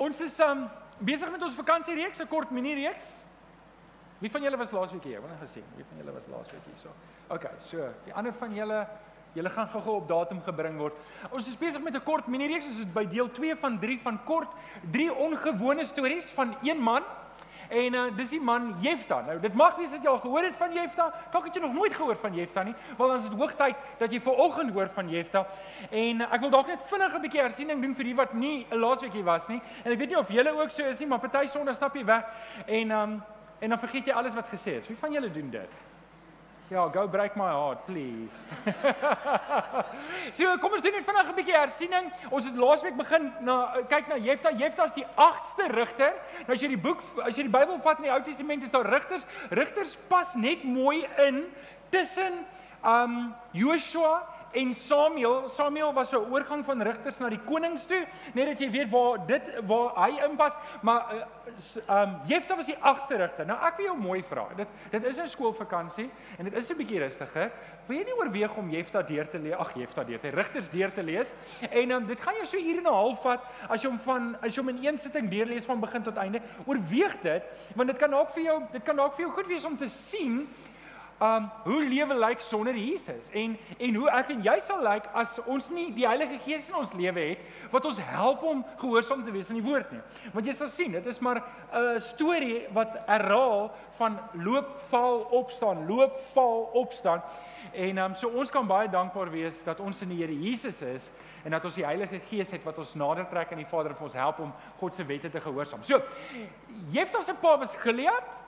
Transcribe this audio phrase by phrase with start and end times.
[0.00, 0.64] Ons is um
[1.04, 3.20] besig met ons vakansiereeks, 'n kort mini-reeks.
[4.20, 5.20] Wie van julle was laasweek hier?
[5.20, 5.64] Wanneer gesien?
[5.76, 6.88] Wie van julle was laasweek hier so?
[7.28, 8.86] OK, so, die ander van julle
[9.32, 10.96] Julle gaan gou-gou op datum gebring word.
[11.30, 14.24] Ons is besig met 'n kort mini-reeks, ons is by deel 2 van 3 van
[14.24, 14.48] kort,
[14.90, 17.04] drie ongewone stories van een man
[17.70, 19.20] En uh, dis die man Jefta.
[19.26, 21.06] Nou dit mag wees dat jy al gehoor het van Jefta.
[21.30, 22.74] Dalk het jy nog nooit gehoor van Jefta nie.
[22.98, 25.46] Wel dan is dit hoogtyd dat jy vanoggend hoor van Jefta.
[25.90, 28.66] En uh, ek wil dalk net vinnig 'n bietjie hersiening doen vir die wat nie
[28.70, 29.60] 'n laasweek hier was nie.
[29.84, 32.04] En ek weet nie of julle ook so is nie, maar party sonde stap jy
[32.04, 32.26] weg
[32.66, 33.22] en um,
[33.60, 34.88] en dan vergeet jy alles wat gesê is.
[34.88, 35.89] Wie van julle doen dit?
[36.70, 38.44] Ja, go break my heart, please.
[40.38, 42.12] so, kom ons doen net vinnig 'n bietjie hersiening.
[42.30, 43.56] Ons het laasweek begin na
[43.90, 44.52] kyk na Jefta.
[44.54, 46.14] Jefta is die 8ste rigter.
[46.46, 48.70] Nou as jy die boek as jy die Bybel vat in die Ou Testament is
[48.70, 49.26] daar rigters.
[49.50, 51.42] Rigters pas net mooi in
[51.90, 52.46] tussen
[52.86, 54.22] um Joshua
[54.52, 58.70] en Samuel, Samuel was 'n oorgang van rigters na die konings toe, net dat jy
[58.70, 61.24] weet waar dit waar hy inpas, maar uh,
[61.88, 63.46] um Jefta was die agste rigter.
[63.46, 64.46] Nou ek wil jou mooi vra.
[64.56, 67.50] Dit dit is 'n skoolvakansie en dit is 'n bietjie rustiger.
[67.86, 69.54] Wil jy nie oorweeg om Jefta deur te lees?
[69.54, 71.32] Ag Jefta deur te rigters deur te lees.
[71.70, 74.36] En um, dit gaan jou so ure en 'n half vat as jy hom van
[74.42, 76.40] as jy hom in een sitting deurlees van begin tot einde.
[76.66, 77.42] Oorweeg dit
[77.74, 79.88] want dit kan dalk vir jou dit kan dalk vir jou goed wees om te
[79.88, 80.48] sien
[81.20, 85.36] um hoe lewe lyk sonder Jesus en en hoe ek en jy sal lyk as
[85.44, 89.34] ons nie die Heilige Gees in ons lewe het wat ons help om gehoorsaam te
[89.34, 90.00] wees aan die woord nie.
[90.32, 95.86] Want jy sal sien, dit is maar 'n storie wat herhaal van loop, val, opstaan,
[95.86, 97.22] loop, val, opstaan.
[97.72, 101.10] En um so ons kan baie dankbaar wees dat ons in die Here Jesus is
[101.44, 104.02] en dat ons die Heilige Gees het wat ons nader trek aan die Vader en
[104.02, 105.82] ons help om God se wette te gehoorsaam.
[105.82, 106.00] So,
[106.90, 108.39] Jeftas se pa was Gilead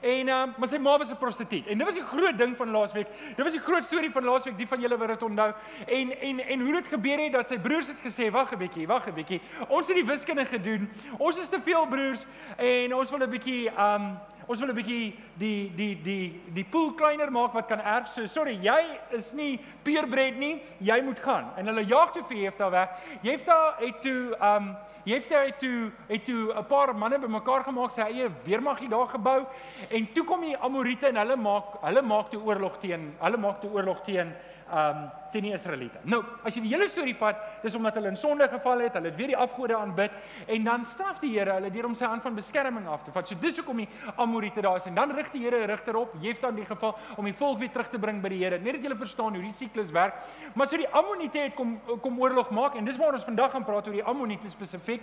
[0.00, 1.66] En uh, maar sy ma was 'n prostituut.
[1.66, 3.06] En dit was die groot ding van laasweek.
[3.36, 5.52] Dit was die groot storie van laasweek, die van julle wat dit onthou.
[5.86, 8.86] En en en hoe dit gebeur het dat sy broers het gesê, "Wag 'n bietjie,
[8.86, 9.40] wag 'n bietjie.
[9.68, 10.90] Ons het die wiskunde gedoen.
[11.18, 12.24] Ons is te veel broers
[12.56, 16.92] en ons wil 'n bietjie um, ons wil 'n bietjie die die die die pool
[16.92, 18.08] kleiner maak wat kan erf.
[18.08, 20.62] So sorry, jy is nie purebred nie.
[20.80, 22.88] Jy moet gaan." En hulle jaag toe vir Jefta weg.
[23.22, 28.00] Jefta het toe um, Jefta het toe het toe 'n paar manne bymekaar gemaak, sy
[28.00, 29.46] eie weermag hier daar gebou
[29.90, 33.60] en toe kom die Amorite en hulle maak hulle maak toe oorlog teen hulle maak
[33.60, 34.32] toe oorlog teen
[34.72, 36.00] um teen die Israeliete.
[36.08, 39.10] Nou, as jy die hele storie vat, dis omdat hulle in sonde geval het, hulle
[39.10, 40.14] het weer die afgode aanbid
[40.46, 43.28] en dan straf die Here hulle deur om sy hand van beskerming af te vat.
[43.28, 46.14] So dis hoekom die Amorite daar is en dan rig die Here 'n rigter op,
[46.20, 48.58] Jefta in die geval om die volk weer terug te bring by die Here.
[48.58, 50.14] Net dat julle verstaan hoe die siklus werk.
[50.54, 53.64] Maar so die Ammonite het kom kom oorlog maak en dis waar ons vandag gaan
[53.64, 55.00] praat oor die Ammonite spesifiek.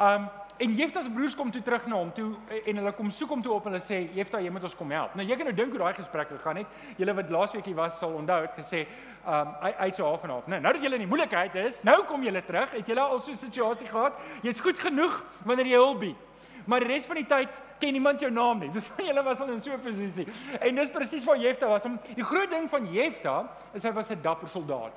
[0.00, 0.28] Um
[0.58, 2.32] En Jefta se broers kom toe terug na hom toe
[2.66, 4.90] en hulle kom soek hom toe op en hulle sê Jefta, jy moet ons kom
[4.90, 5.12] help.
[5.14, 6.72] Nou jy kan nou dink hoe daai gesprek gegaan het.
[6.98, 8.80] Julle wat laasweek hier was sal onthou het gesê,
[9.26, 10.46] um uit so half en half.
[10.46, 12.70] Nou nou dat julle in die moeilikheid is, nou kom julle terug.
[12.70, 14.12] Het julle al so 'n situasie gehad?
[14.42, 16.16] Jy's goed genoeg wanneer jy hulp bied.
[16.64, 18.70] Maar die res van die tyd ken niemand jou naam nie.
[18.94, 20.26] Van julle was al in so 'n posisie?
[20.60, 21.82] En dis presies waar Jefta was.
[22.14, 24.92] Die groot ding van Jefta is hy was 'n dapper soldaat.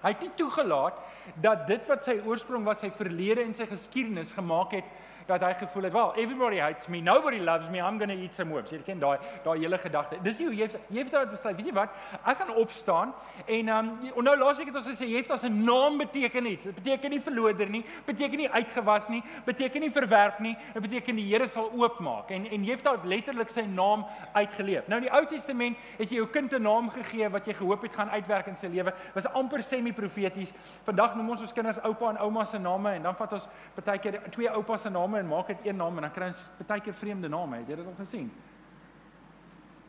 [0.00, 0.96] Hy het nie toegelaat
[1.34, 4.84] dat dit wat sy oorsprong was, sy verlede en sy geskiedenis gemaak het
[5.30, 8.34] dat hy gevoel het, "Well, everybody hates me, nobody loves me, I'm going to eat
[8.34, 10.18] some worms." Jy ken daai daai hele gedagte.
[10.22, 11.90] Dis nie hoe jy jy het dit besluit, weet jy wat?
[12.26, 13.14] Ek gaan opstaan
[13.46, 16.64] en ehm um, nou laasweek het ons gesê jy het as 'n naam beteken iets.
[16.64, 21.16] Dit beteken nie verloder nie, beteken nie uitgewas nie, beteken nie verwerp nie, dit beteken
[21.16, 22.30] die Here sal oopmaak.
[22.30, 24.04] En en jy het letterlik sy naam
[24.34, 24.88] uitgeleef.
[24.88, 27.82] Nou in die Ou Testament het jy jou kind 'n naam gegee wat jy gehoop
[27.82, 28.92] het gaan uitwerk in sy lewe.
[29.14, 30.52] Was amper semi-profeties.
[30.84, 33.48] Vandag noem ons ons kinders oupa en ouma se name en dan vat ons
[33.84, 36.46] baie keer twee oupa se name en maak dit een naam en dan kry ons
[36.66, 37.60] baie keer vreemde name.
[37.62, 38.30] Het jy dit al gesien?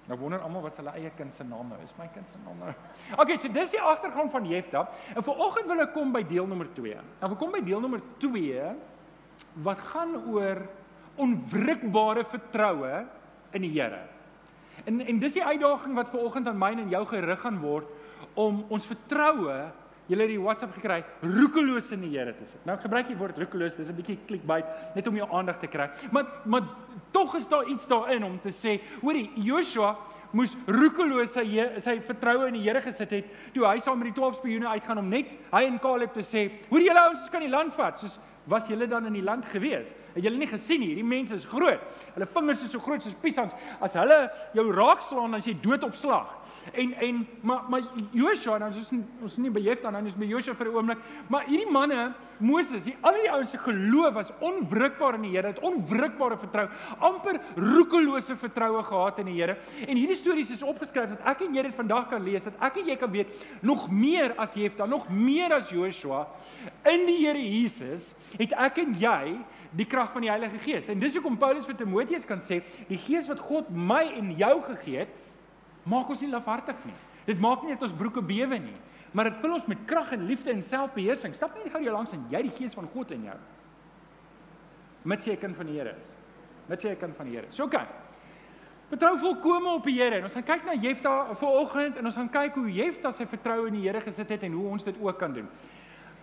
[0.10, 1.94] Nou wonder almal wat hulle eie kind se name is.
[2.00, 2.74] My kind se name.
[3.22, 4.86] Okay, so dis die agtergrond van Jefta.
[5.16, 6.98] En vanoggend wil ek kom by deel nommer 2.
[7.22, 8.72] Nou kom by deel nommer 2
[9.66, 10.64] wat gaan oor
[11.22, 13.06] onwrikbare vertroue
[13.56, 14.02] in die Here.
[14.88, 17.88] En en dis die uitdaging wat vanoggend aan my en jou gerig gaan word
[18.40, 19.58] om ons vertroue
[20.12, 22.60] Julle het die WhatsApp gekry, roekeloos in die Here te sit.
[22.68, 25.90] Nou gebruik die woord roekeloos, dis 'n bietjie clickbait net om jou aandag te kry.
[26.12, 26.64] Maar maar
[27.12, 29.96] tog is daar iets daarin om te sê, hoorie, Joshua
[30.34, 31.46] moes roekeloos sy
[31.80, 34.98] sy vertroue in die Here gesit het toe hy saam met die 12 spioene uitgaan
[34.98, 38.00] om net hy en Caleb te sê, "Hoor julle ouens, ons kan die land vat."
[38.00, 39.94] Soos was julle dan in die land gewees?
[40.14, 41.80] Het julle nie gesien nie, hierdie mense is groot.
[42.16, 43.54] Hulle vingers is so groot soos piesangs.
[43.82, 46.41] As hulle jou raakslaan, dan is jy dood op slag.
[46.74, 47.82] En en maar maar
[48.12, 48.92] Joshua, nou ons
[49.22, 52.84] ons nie by Jefta nou, ons by Joshua vir 'n oomblik, maar hierdie manne, Moses,
[52.84, 56.68] die al die ouens se geloof was onwrikbaar in die Here, het onwrikbare vertrou,
[57.00, 59.58] amper roekelose vertroue gehad in die Here.
[59.88, 62.78] En hierdie stories is opgeskryf dat ek en jy dit vandag kan lees, dat ek
[62.78, 66.28] en jy kan weet nog meer as Jefta, nog meer as Joshua
[66.86, 69.38] in die Here Jesus, het ek en jy
[69.78, 70.90] die krag van die Heilige Gees.
[70.90, 74.56] En dis hoekom Paulus vir Timoteus kan sê, die Gees wat God my en jou
[74.68, 75.20] gegee het,
[75.84, 76.98] maak ons nie lafhartig nie.
[77.26, 78.78] Dit maak nie dat ons broeke bewe nie,
[79.14, 81.36] maar dit vul ons met krag en liefde en selfbeheersing.
[81.36, 83.38] Stap nie gou jou langs en jy die Gees van God in jou.
[85.04, 86.16] Met jy 'n kind van die Here is.
[86.68, 87.52] Met jy 'n kind van die Here.
[87.52, 87.88] So kan.
[88.90, 90.16] Vertrou volkome op die Here.
[90.16, 93.68] En ons gaan kyk na Jefta vanoggend en ons gaan kyk hoe Jefta sy vertroue
[93.68, 95.48] in die Here gesit het en hoe ons dit ook kan doen.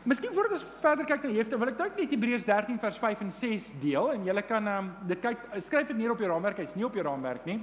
[0.05, 3.21] Miskien voordat ons verder kyk na Jefta, wil ek dalk net Hebreërs 13 vers 5
[3.21, 6.61] en 6 deel en julle kan um, dit kyk skryf dit neer op jou raamwerk.
[6.63, 7.59] Hy's nie op jou raamwerk nie.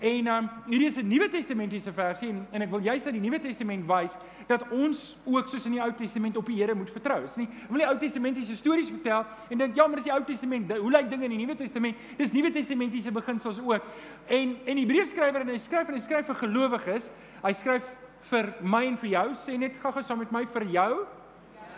[0.00, 3.20] En um hierdie is 'n Nuwe Testamentiese versie en, en ek wil juist uit die
[3.20, 6.90] Nuwe Testament wys dat ons ook soos in die Ou Testament op die Here moet
[6.90, 7.20] vertrou.
[7.22, 10.12] Dis nie ek wil die Ou Testamentiese stories vertel en dink ja, maar dis die
[10.12, 10.72] Ou Testament.
[10.72, 11.96] Hoe lyk dinge in die Nuwe Testament?
[12.16, 13.82] Dis Nuwe Testamentiese beginsels ook.
[14.26, 17.10] En en die Hebreërskrywer en hy skryf en hy skryf vir gelowiges.
[17.42, 17.82] Hy skryf
[18.30, 21.06] vir my en vir jou, sê net gaga saam met my vir jou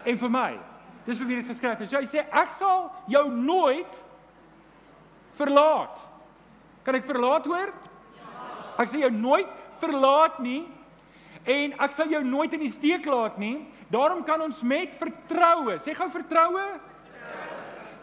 [0.06, 0.50] en vir my.
[1.06, 1.90] Dis vir wie dit geskryf is.
[1.90, 4.02] So hy sê ek sal jou nooit
[5.38, 6.00] verlaat.
[6.86, 7.72] Kan ek verlaat hoor?
[8.78, 9.48] Ek sal jou nooit
[9.80, 10.64] verlaat nie
[11.46, 13.60] en ek sal jou nooit in die steek laat nie.
[13.92, 16.64] Daarom kan ons met vertroue, sê gou vertroue.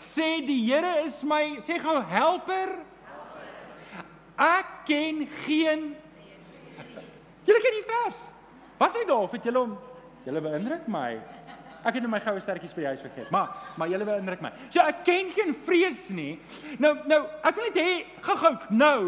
[0.04, 2.78] Sê die Here is my, sê gou helper.
[4.40, 5.92] Ek ken geen
[7.44, 8.20] Julle ken die vers.
[8.80, 9.74] Was hy daar of het julle hom
[10.24, 11.10] julle beïndruk my?
[11.84, 13.32] Ek het net my goue stertjies by die huis vergeet.
[13.36, 14.54] Maar maar julle beïndruk my.
[14.72, 16.38] So ek ken geen vrees nie.
[16.80, 19.02] Nou nou ek wil net hê gou-gou nou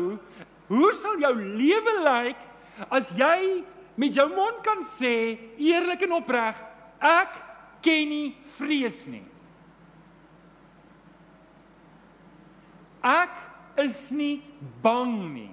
[0.72, 2.42] Hoe sal jou lewe lyk
[2.90, 3.64] as jy
[3.96, 6.60] met jou mond kan sê eerlik en opreg
[7.00, 7.38] ek
[7.86, 9.24] ken nie vrees nie.
[13.06, 13.36] Ek
[13.86, 14.40] is nie
[14.82, 15.52] bang nie.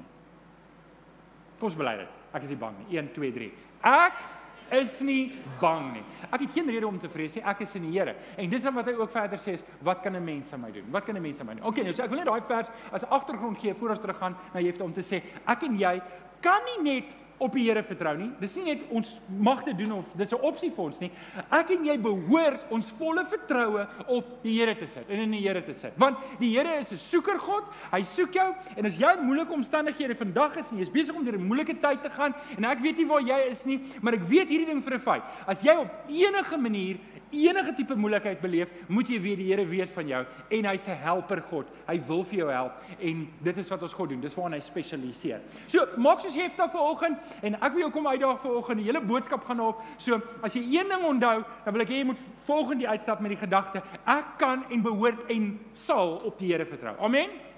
[1.60, 2.20] Kom ons bely dit.
[2.32, 2.86] Ek is nie bang nie.
[2.96, 3.50] 1 2 3.
[3.92, 4.22] Ek
[4.72, 6.04] is nie bang nie.
[6.30, 7.44] Ek het geen rede om te vrees nie.
[7.44, 8.14] Ek is in die Here.
[8.36, 10.90] En dis wat hy ook verder sê is, wat kan 'n mens aan my doen?
[10.90, 11.64] Wat kan 'n mens aan my doen?
[11.64, 14.60] Okay, nou so ek wil net daai vers as agtergrond gee voor ons teruggaan na
[14.60, 16.02] Jefte om te sê, ek en jy
[16.40, 18.30] kan nie net op die Here vertrou nie.
[18.40, 21.10] Dis nie net ons mag dit doen of dis 'n opsie vir ons nie.
[21.50, 25.42] Ek en jy behoort ons volle vertroue op die Here te sit en in die
[25.42, 25.92] Here te sit.
[25.96, 27.64] Want die Here is 'n soeker God.
[27.90, 31.24] Hy soek jou en as jy in moeilike omstandighede vandag is en jy's besig om
[31.24, 34.14] deur 'n moeilike tyd te gaan en ek weet nie waar jy is nie, maar
[34.14, 35.22] ek weet hierdie ding vir 'n feit.
[35.46, 36.98] As jy op enige manier
[37.32, 40.96] enige tipe moeilikheid beleef, moet jy weet die Here weet van jou en hy's 'n
[41.02, 41.66] helper God.
[41.88, 44.20] Hy wil vir jou help en dit is wat ons God doen.
[44.20, 45.40] Dis waarna hy spesialiseer.
[45.66, 48.78] So, maak soos jy het vanoggend en ek wil jou kom uitdaag vanoggend.
[48.78, 49.82] Die hele boodskap gaan op.
[49.96, 53.30] So, as jy een ding onthou, dan wil ek hê jy moet volgende uitstap met
[53.30, 56.96] die gedagte: ek kan en behoort en sal op die Here vertrou.
[57.00, 57.51] Amen.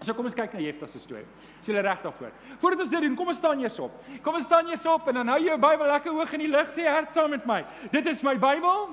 [0.00, 1.26] So kom ons kyk na Jefta se storie.
[1.60, 2.32] Is jy reg daarvoor?
[2.62, 3.98] Voordat ons dit doen, kom ons staan eers op.
[4.24, 6.70] Kom ons staan eers op en dan hou jou Bybel lekker hoog in die lug
[6.72, 7.60] sê hart saam met my.
[7.92, 8.88] Dit is my Bybel.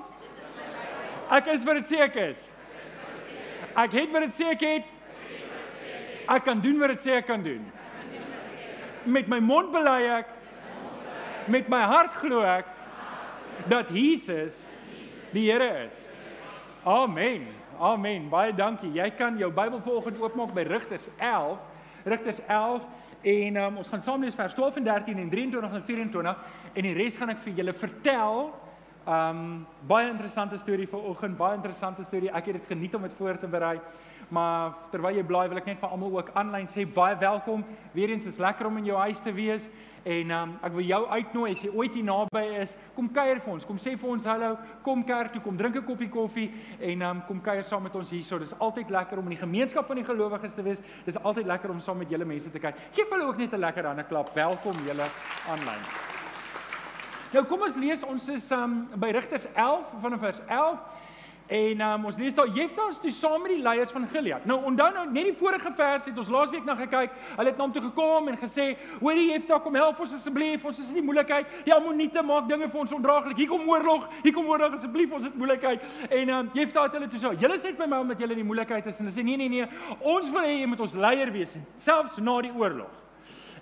[1.32, 2.42] Ek is wat dit sê ek is.
[3.72, 4.94] Ek het wat dit sê ek het.
[6.28, 7.64] Ek kan doen wat dit sê ek kan doen.
[9.08, 10.34] Met my mond bely ek.
[11.48, 12.68] Met my hart glo ek
[13.72, 14.60] dat Jesus
[15.32, 15.96] die Here is.
[16.84, 17.48] Amen.
[17.78, 18.28] Amen.
[18.28, 18.90] Baie dankie.
[18.90, 21.58] Jy kan jou Bybel vanoggend oopmaak by Rigters 11.
[22.10, 22.86] Rigters 11
[23.22, 26.40] en um, ons gaan saam lees vers 12 en 13 en 23 en 24
[26.74, 28.48] en die res gaan ek vir julle vertel.
[29.08, 29.44] Um
[29.88, 32.32] baie interessante storie vanoggend, baie interessante storie.
[32.34, 33.76] Ek het dit geniet om dit voor te berei.
[34.28, 37.62] Maar terwyl jy blaai, wil ek net vir almal ook aanlyn sê baie welkom.
[37.94, 39.68] Weereens is lekker om in jou huis te wees.
[40.08, 43.52] En um, ek wil jou uitnooi as jy ooit hier naby is, kom kuier vir
[43.54, 43.66] ons.
[43.68, 44.54] Kom sê vir ons hallo,
[44.84, 48.10] kom kerk toe, kom drink 'n koppie koffie en um, kom kuier saam met ons
[48.10, 48.38] hierso.
[48.38, 50.80] Dis altyd lekker om in die gemeenskap van die gelowiges te wees.
[51.04, 52.76] Dis altyd lekker om saam met julle mense te kuier.
[52.92, 54.34] Geef hulle ook net 'n lekker hande klap.
[54.34, 55.08] Welkom julle
[55.48, 55.82] aanlyn.
[57.32, 60.78] Nou kom ons lees ons is um, by Rigters 11 vanaf vers 11.
[61.48, 64.44] En um, ons lees daar Jefta is toe saam met die leiers van Gilead.
[64.44, 67.14] Nou onthou nou net die vorige vers het ons laasweek na gekyk.
[67.38, 68.66] Hulle het na hom toe gekom en gesê:
[69.00, 70.64] "Hoorie Jefta, kom help ons asseblief.
[70.64, 71.48] Ons is in die moeilikheid.
[71.64, 73.40] Die Ammoniete maak dinge vir ons ondraaglik.
[73.40, 74.08] Hier kom oorlog.
[74.22, 75.12] Hier kom oorlog asseblief.
[75.12, 78.20] Ons het moeilikheid." En um, Jefta het hulle toe sê: "Julle sê vir my omdat
[78.20, 79.66] julle in die moeilikheid is." En hulle sê: "Nee nee nee,
[80.00, 83.07] ons wil hê jy moet ons leier wees selfs na die oorlog."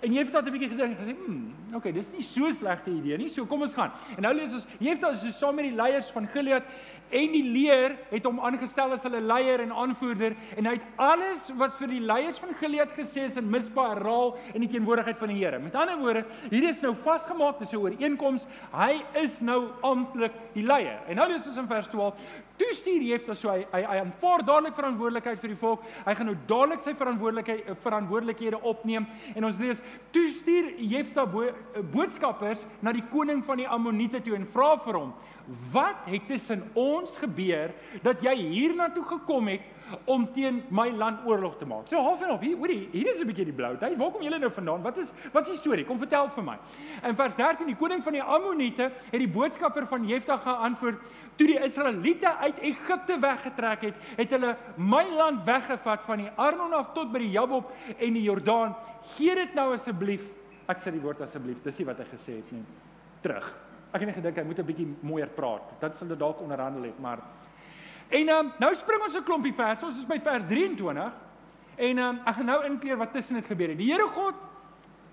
[0.01, 3.17] En Jefta het 'n bietjie gedink en gesê, "Hm, okay, dis nie so slegte idee
[3.17, 3.29] nie.
[3.29, 6.11] So kom ons gaan." En nou lees ons Jefta is so saam met die leiers
[6.11, 6.63] van Gilead
[7.09, 11.51] en die leer het hom aangestel as hulle leier en aanvoerder en hy het alles
[11.55, 15.27] wat vir die leiers van Gilead gesê is in Mispa herhaal in die teenwoordigheid van
[15.27, 15.59] die Here.
[15.59, 18.45] Met ander woorde, hierdie is nou vasgemaak, 'n ooreenkoms.
[18.73, 20.99] Hy is nou amptelik die leier.
[21.07, 22.13] En nou lees ons in vers 12,
[22.57, 25.83] Toe stuur Jefta so hy hy, hy aanvaar dadelik verantwoordelikheid vir die volk.
[26.07, 29.81] Hy gaan nou dadelik sy verantwoordelikheid verantwoordelikhede opneem en ons lees
[30.15, 31.45] toe stuur Jefta bo,
[31.93, 35.13] boodskappers na die koning van die Ammoniete toe en vra vir hom:
[35.71, 39.61] "Wat het tussen ons gebeur dat jy hiernatoe gekom het
[40.05, 43.21] om teen my land oorlog te maak?" So half en half, hier, hoorie, hier is
[43.21, 43.97] 'n bietjie die blou tyd.
[43.97, 44.81] Waar kom julle nou vandaan?
[44.81, 45.85] Wat is wat is die storie?
[45.85, 46.57] Kom vertel vir my.
[47.03, 50.97] In vers 13 die koning van die Ammoniete het die boodskapper van Jefta geantwoord:
[51.37, 56.73] toe die Israeliete uit Egipte weggetrek het, het hulle my land weggevat van die Arnon
[56.73, 58.75] af tot by die Jabok en die Jordaan.
[59.15, 60.25] Gee dit nou asseblief.
[60.67, 61.61] Ek sê die woord asseblief.
[61.63, 62.65] Dis nie wat hy gesê het nie.
[63.21, 63.47] Terug.
[63.93, 65.79] Ek het net gedink hy moet 'n bietjie mooier praat.
[65.79, 67.21] Dat sal dit dalk onderhandel het, maar
[68.09, 69.83] En um, nou spring ons 'n klompie vers.
[69.83, 71.11] Ons is by vers 23.
[71.75, 73.77] En um, ek gaan nou inkleer wat tussen dit gebeur het.
[73.77, 74.35] Die Here God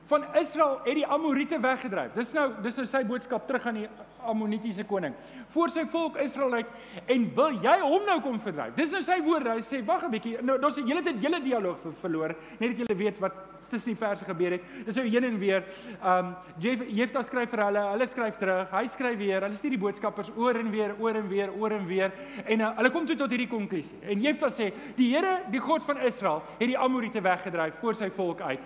[0.07, 2.13] van Israel het die Amoriete weggedryf.
[2.15, 3.89] Dis nou dis nou sy boodskap terug aan die
[4.25, 5.15] Ammonitiese koning.
[5.55, 6.67] Voor sy volk Israel uit
[7.07, 8.75] en wil jy hom nou kom verdryf?
[8.79, 9.57] Dis nou sy woorde.
[9.57, 10.39] Hy sê wag 'n bietjie.
[10.43, 13.33] Nou daar's 'n hele tyd hele dialoog ver, verloor net dat julle weet wat
[13.71, 14.63] tussen die verse gebeur het.
[14.87, 15.65] Dis nou heen en weer.
[16.05, 19.43] Um Jefta skryf vir hulle, hulle skryf terug, hy skryf weer.
[19.43, 22.13] Hulle stuur die boodskappers oor en weer, oor en weer, oor en weer
[22.45, 23.99] en uh, hulle kom toe tot hierdie konklusie.
[24.03, 28.11] En Jefta sê: "Die Here, die God van Israel, het die Amoriete weggedryf voor sy
[28.11, 28.61] volk uit."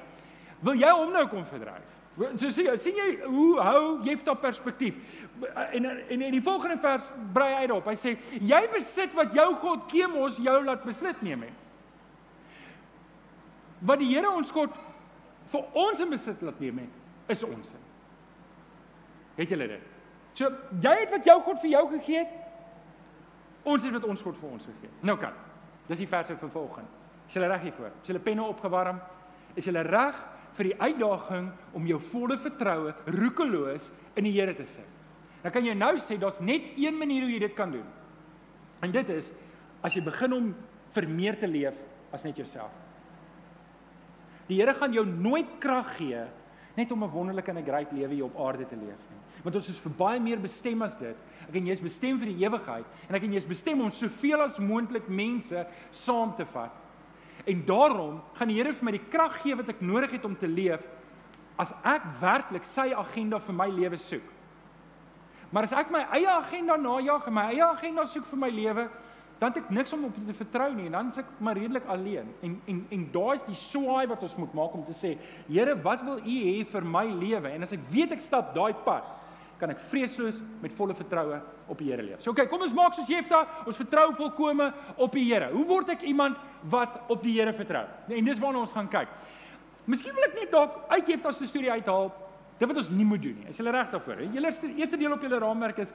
[0.60, 1.97] Wil jy hom nou kom verdryf?
[2.18, 4.96] So sien jy, sien jy hoe hou Jefta perspektief?
[5.70, 7.86] En en in die volgende vers brei hy daarop.
[7.86, 11.66] Hy sê jy besit wat jou God Kemos jou laat besluit neem het.
[13.86, 14.74] Wat die Here ons God
[15.52, 16.96] vir ons in besit laat neem het,
[17.30, 17.70] is ons.
[19.38, 19.84] Het julle dit?
[20.34, 20.50] So
[20.82, 22.34] jy het wat jou God vir jou gegee het.
[23.68, 25.04] Ons het wat ons God vir ons gegee het.
[25.06, 25.36] Nou kan.
[25.86, 26.90] Dis die vers van volgende.
[27.28, 27.94] Is julle reg hiervoor?
[28.02, 28.98] Is julle penne opgewarm?
[29.54, 30.18] Is julle reg?
[30.58, 34.96] Vir die uitdaging om jou volle vertroue roekeloos in die Here te sit.
[35.42, 37.86] Dan kan jy nou sê daar's net een manier hoe jy dit kan doen.
[38.82, 39.30] En dit is
[39.86, 40.50] as jy begin om
[40.96, 41.78] vir meer te leef
[42.14, 42.74] as net jouself.
[44.48, 46.26] Die Here gaan jou nooit krag gee
[46.78, 49.42] net om 'n wonderlike en 'n groot lewe hier op aarde te leef nie.
[49.42, 51.16] Want ons is vir baie meer bestem as dit.
[51.48, 53.90] Ek en jy is bestem vir die ewigheid en ek en jy is bestem om
[53.90, 56.72] soveel as moontlik mense saam te vat
[57.48, 60.36] En daarom gaan die Here vir my die krag gee wat ek nodig het om
[60.36, 60.84] te leef
[61.58, 64.26] as ek werklik sy agenda vir my lewe soek.
[65.50, 68.84] Maar as ek my eie agenda najag en my eie agenda soek vir my lewe,
[69.38, 71.86] dan het ek niks om op te vertrou nie en dan is ek maar redelik
[71.90, 72.28] alleen.
[72.44, 75.14] En en en daai is die swaai wat ons moet maak om te sê,
[75.48, 77.54] Here, wat wil U hê vir my lewe?
[77.54, 79.06] En as ek weet ek stap daai pad,
[79.58, 82.22] kan ek vreesloos met volle vertroue op die Here leef.
[82.22, 85.50] So okay, kom ons maak soos Jefta, ons vertrou volkome op die Here.
[85.52, 86.38] Hoe word ek iemand
[86.70, 87.84] wat op die Here vertrou?
[88.08, 89.10] En dis waarna ons gaan kyk.
[89.88, 92.10] Miskien wil ek net dalk uit Jefta se storie uithaal
[92.58, 93.46] Dit wat ons nie moet doen nie.
[93.52, 94.22] Is julle reg daarvoor?
[94.34, 94.50] Julle
[94.80, 95.92] eerste deel op julle raamwerk is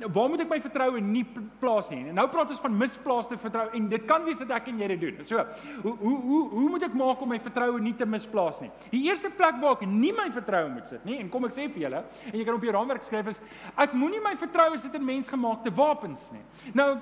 [0.00, 1.24] waar moet ek my vertroue nie
[1.60, 2.06] plaas nie.
[2.08, 4.88] En nou praat ons van misplaaste vertroue en dit kan wees dat ek en jy
[4.94, 5.26] dit doen.
[5.28, 5.44] So,
[5.82, 8.70] hoe hoe hoe hoe moet ek maak om my vertroue nie te misplaas nie?
[8.94, 11.68] Die eerste plek waar ek nie my vertroue moet sit nie en kom ek sê
[11.68, 12.00] vir julle
[12.32, 13.42] en jy kan op jou raamwerk skryf is
[13.84, 16.44] ek moenie my vertroue sit in mensgemaakte wapens nie.
[16.80, 16.94] Nou,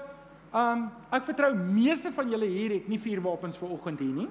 [0.54, 0.82] ehm um,
[1.14, 4.28] ek vertrou meeste van julle hier het nie vuurwapens vir oggend hier nie.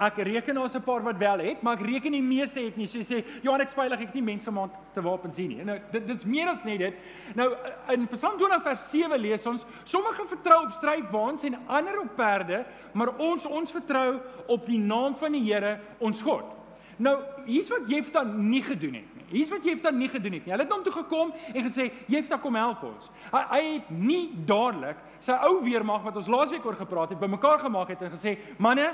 [0.00, 2.86] Ek reken daar's 'n paar wat wel het, maar ek reken die meeste het nie.
[2.86, 5.64] So sê, Johan ek's veilig, ek het nie mensgemaakte wapens hier nie.
[5.64, 6.94] Nou dit dit's meer as net dit.
[7.34, 7.54] Nou
[7.88, 12.64] in Psalm 20 vers 7 lees ons, sommige vertrou op strydwaans en ander op perde,
[12.92, 16.44] maar ons ons vertrou op die naam van die Here, ons God.
[16.96, 19.24] Nou, hier's wat Jefta nie gedoen het nie.
[19.30, 20.52] Hier's wat Jefta nie gedoen het nie.
[20.52, 24.30] Hulle het hom toe gekom en gesê, "Jefta, kom help ons." Hy, hy het nie
[24.44, 28.38] dadelik sy ou weermag wat ons laasweek oor gepraat het, bymekaar gemaak het en gesê,
[28.58, 28.92] "Manne,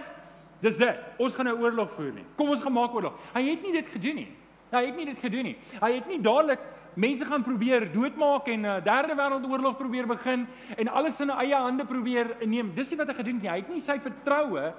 [0.61, 1.05] Dis dit.
[1.21, 2.25] Ons gaan nou oorlog voer nie.
[2.37, 3.19] Kom ons gaan maak oorlog.
[3.35, 4.31] Hy het nie dit gedoen nie.
[4.73, 5.57] Hy het nie dit gedoen nie.
[5.83, 6.63] Hy het nie dadelik
[6.97, 10.47] mense gaan probeer doodmaak en 'n uh, derde wêreldoorlog probeer begin
[10.77, 12.75] en alles in eie hande probeer neem.
[12.75, 13.51] Dis nie wat hy gedoen het nie.
[13.51, 14.75] Hy het nie sy vertroue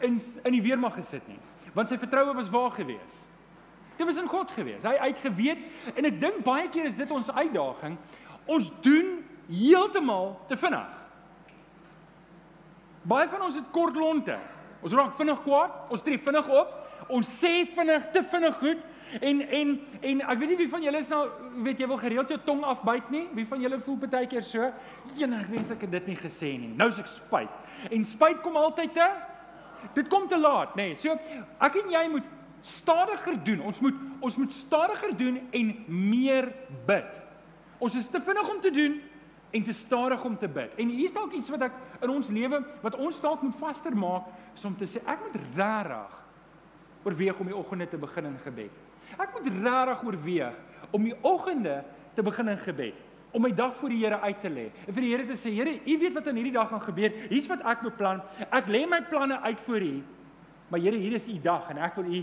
[0.00, 1.38] in in die weermag gesit nie.
[1.74, 3.28] Want sy vertroue was waar gewees.
[3.96, 4.82] Dit was in God gewees.
[4.82, 5.58] Hy uit geweet
[5.94, 7.98] en ek dink baie keer is dit ons uitdaging.
[8.46, 10.88] Ons doen heeltemal te vinnig.
[13.02, 14.38] Baie van ons het kort lonte.
[14.80, 16.72] Ons raak vinnig kwaad, ons tree vinnig op,
[17.10, 18.86] ons sê vinnig te vinnig goed
[19.18, 21.24] en en en ek weet nie wie van julle is nou
[21.66, 23.24] weet jy wil gereeld jou tong afbyt nie.
[23.34, 24.68] Wie van julle voel baie keer so?
[25.18, 26.70] Eendag wens ek het dit nie gesê nie.
[26.78, 27.56] Nou is ek spyt.
[27.90, 29.08] En spyt kom altyd te
[29.96, 30.90] dit kom te laat, nê.
[30.90, 30.98] Nee.
[31.00, 31.16] So
[31.58, 32.28] ek en jy moet
[32.62, 33.64] stadiger doen.
[33.70, 36.52] Ons moet ons moet stadiger doen en meer
[36.86, 37.20] bid.
[37.80, 39.00] Ons is te vinnig om te doen
[39.50, 40.74] en te stadig om te bid.
[40.78, 43.96] En hier is dalk iets wat ek in ons lewe wat ons dalk moet vaster
[43.96, 46.16] maak, is om te sê ek moet regtig
[47.04, 48.80] oorweeg om die oggende te begin in gebed.
[49.18, 51.80] Ek moet regtig oorweeg om die oggende
[52.14, 54.66] te begin in gebed om my dag voor die Here uit te lê.
[54.86, 57.12] En vir die Here te sê, Here, U weet wat aan hierdie dag gaan gebeur.
[57.30, 58.22] Hier's wat ek beplan.
[58.50, 59.92] Ek lê my planne uit voor U.
[60.70, 62.22] Maar Here, hier is U dag en ek wil U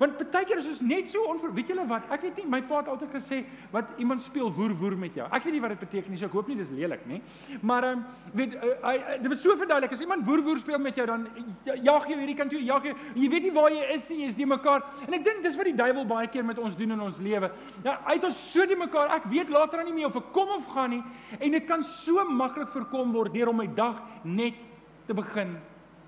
[0.00, 2.06] Want baie keer is ons net so onver weet julle wat?
[2.14, 3.40] Ek weet nie my pa het altyd gesê
[3.72, 5.26] wat iemand speel woer woer met jou.
[5.28, 6.18] Ek weet nie wat dit beteken nie.
[6.20, 7.20] So ek hoop nie dis lelik nie.
[7.62, 10.82] Maar ehm um, weet uh, hy dit was so verduidelik as iemand woer woer speel
[10.82, 11.28] met jou dan
[11.64, 12.94] jag jy hierdie kant toe, jag jy.
[13.14, 14.20] Jy weet nie waar jy is nie.
[14.24, 14.86] Jy is die mekaar.
[15.06, 17.50] En ek dink dis wat die duiwel baie keer met ons doen in ons lewe.
[17.84, 19.12] Ja, hy het ons so die mekaar.
[19.18, 21.02] Ek weet later aan nie meer of ek kom of gaan nie
[21.40, 24.58] en dit kan so maklik voorkom word deur om my dag net
[25.06, 25.56] te begin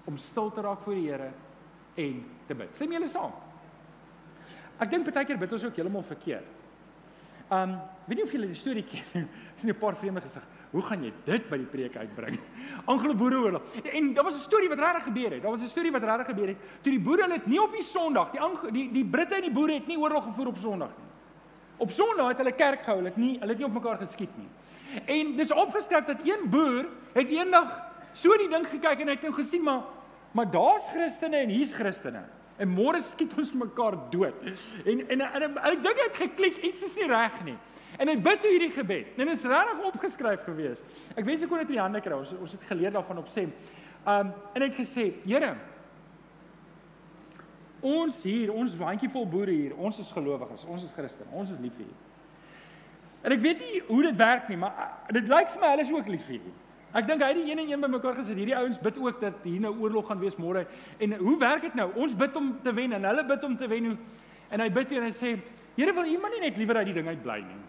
[0.07, 1.33] om stil te raak voor die Here
[1.97, 2.75] en te bid.
[2.77, 3.35] Stem julle saam?
[4.79, 6.45] Ek dink baie keer bid ons ook heeltemal verkeerd.
[7.47, 7.77] Um,
[8.09, 9.29] weet nie of julle die storie ken.
[9.55, 10.43] Ek sien 'n paar vreemde gesig.
[10.73, 12.39] Hoe gaan jy dit by die preek uitbring?
[12.93, 13.63] Anglo-Boereoorlog.
[13.93, 15.43] En daar was 'n storie wat regtig gebeur het.
[15.43, 16.57] Daar was 'n storie wat regtig gebeur het.
[16.83, 19.73] Toe die boere het nie op die Sondag, die die die Britte en die boere
[19.75, 21.07] het nie oorlog gevoer op Sondag nie.
[21.79, 22.97] Op Sondag het hulle kerk gehou.
[22.97, 24.49] Hulle het nie hulle het nie op mekaar geskiet nie.
[25.07, 27.81] En dis opgeskryf dat een boer het eendag
[28.13, 29.83] so die ding gekyk en hy het nou gesien maar
[30.33, 32.23] maar daar's Christene en hier's Christene.
[32.59, 34.45] En môre skiet ons mekaar dood.
[34.85, 37.57] En en en ek dink hy het geklik iets is nie reg nie.
[38.01, 39.15] En hy bid toe hierdie gebed.
[39.17, 40.83] En dit is regtig opgeskryf gewees.
[41.17, 42.17] Ek wens ek kon dit in die hande kry.
[42.17, 43.53] Ons ons het geleer daarvan op Sem.
[44.07, 45.55] Um en hy het gesê, Here,
[47.87, 51.75] ons hier, ons handjievol boere hier, ons is gelowiges, ons is Christene, ons is lief
[51.77, 51.97] vir U.
[53.27, 55.93] En ek weet nie hoe dit werk nie, maar dit lyk vir my hulle is
[55.93, 56.55] ook lief vir U.
[56.95, 58.37] Ek dink hy het die een en een bymekaar gesit.
[58.39, 60.67] Hierdie ouens bid ook dat hier nou oorlog gaan wees môre.
[60.99, 61.91] En hoe werk dit nou?
[61.95, 63.99] Ons bid om te wen en hulle bid om te wen.
[64.51, 65.37] En hy bid en hy sê:
[65.77, 67.63] "Here, wil U maar nie net liewer uit die ding uit bly nie."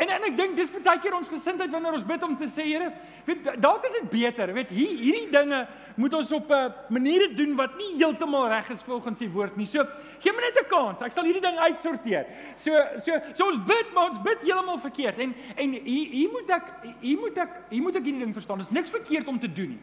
[0.00, 2.64] En en ek dink dis baie keer ons gesindheid wanneer ons bid om te sê
[2.70, 2.88] Here,
[3.26, 5.58] weet dalk is dit beter, weet hier hierdie dinge
[6.00, 9.56] moet ons op 'n uh, maniere doen wat nie heeltemal reg is volgens die woord
[9.56, 9.66] nie.
[9.66, 9.84] So
[10.20, 11.02] gee my net 'n kans.
[11.02, 12.26] Ek sal hierdie ding uitsorteer.
[12.56, 15.18] So so so ons bid, maar ons bid heeltemal verkeerd.
[15.18, 16.64] En en hier hier moet ek
[17.00, 18.58] hier moet ek hier moet ek hierdie ding verstaan.
[18.58, 19.80] Dis niks verkeerd om te doen nie.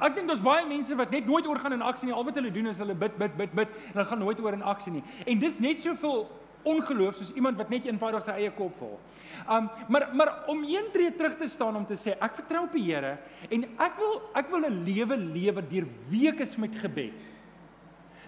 [0.00, 2.14] Ek dink daar's baie mense wat net nooit oor gaan in aksie nie.
[2.14, 4.52] Al wat hulle doen is hulle bid, bid, bid, bid en hulle gaan nooit oor
[4.52, 5.04] in aksie nie.
[5.26, 6.26] En dis net soveel
[6.64, 8.98] ongeloof soos iemand wat net eenvoudig sy eie kop volg.
[9.48, 12.72] Um maar maar om een tree terug te staan om te sê ek vertrou op
[12.72, 13.18] die Here
[13.50, 17.20] en ek wil ek wil 'n lewe lewe deur weke met gebed.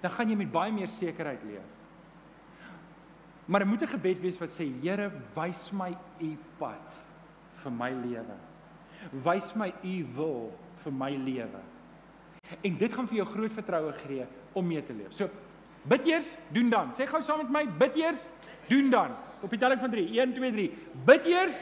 [0.03, 1.65] Dan gaan jy met baie meer sekerheid leef.
[3.47, 7.05] Maar dit moet 'n gebed wees wat sê Here, wys my u pad
[7.63, 8.37] vir my lewe.
[9.25, 10.53] Wys my u wil
[10.83, 11.61] vir my lewe.
[12.63, 15.13] En dit gaan vir jou groot vertroue gee om mee te leef.
[15.13, 15.31] So
[15.83, 16.93] bid eers, doen dan.
[16.93, 18.29] Sê gou saam met my, bid eers,
[18.69, 19.17] doen dan.
[19.47, 20.07] Op die telling van 3.
[20.21, 20.71] 1 2 3.
[21.07, 21.59] Bid eers,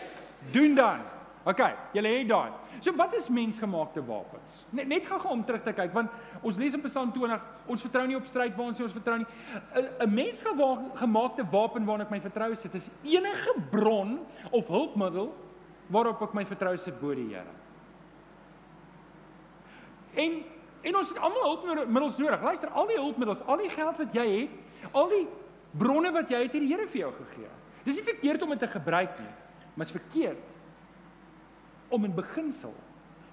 [0.54, 1.04] doen dan.
[1.44, 1.60] OK,
[1.92, 2.52] julle het daai.
[2.80, 4.62] So wat is mensgemaakte wapens?
[4.72, 6.12] Net net gaan om terug te kyk want
[6.44, 9.18] ons lees in Psalm 20, ons vertrou nie op stryd waar ons sê ons vertrou
[9.20, 9.28] nie.
[9.76, 14.18] 'n Mensgemaakte wapen waarna ek my vertrou sit is enige bron
[14.50, 15.34] of hulpmiddel
[15.88, 17.54] waarop ek my vertrou sit bo die Here.
[20.16, 20.42] En
[20.84, 22.42] en ons het almal hulpmiddels nodig.
[22.42, 24.50] Luister, al die hulpmiddels, al die geld wat jy het,
[24.92, 25.26] al die
[25.72, 27.52] bronne wat jy het, het die Here vir jou gegee.
[27.84, 29.32] Dis nie verkeerd om dit te gebruik nie,
[29.74, 32.72] maar dit is verkeerd om in beginsel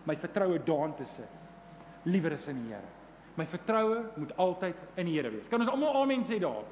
[0.06, 1.40] my vertroue daarin te sit.
[2.10, 2.90] Liewer is in die Here.
[3.38, 5.48] My vertroue moet altyd in die Here wees.
[5.50, 6.68] Kan ons almal amen sê daarop?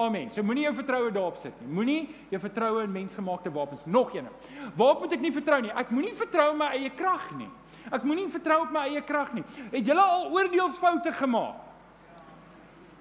[0.00, 0.30] Amen.
[0.32, 1.68] So moenie jou vertroue daarop sit nie.
[1.76, 2.00] Moenie
[2.32, 4.28] jou vertroue in mensgemaakte wapens nog een.
[4.76, 5.72] Waarop moet ek nie vertrou nie?
[5.76, 7.50] Ek moenie vertrou my eie krag nie.
[7.92, 9.44] Ek moenie vertrou op my eie krag nie.
[9.74, 11.71] Het jy al oordeelsfoute gemaak?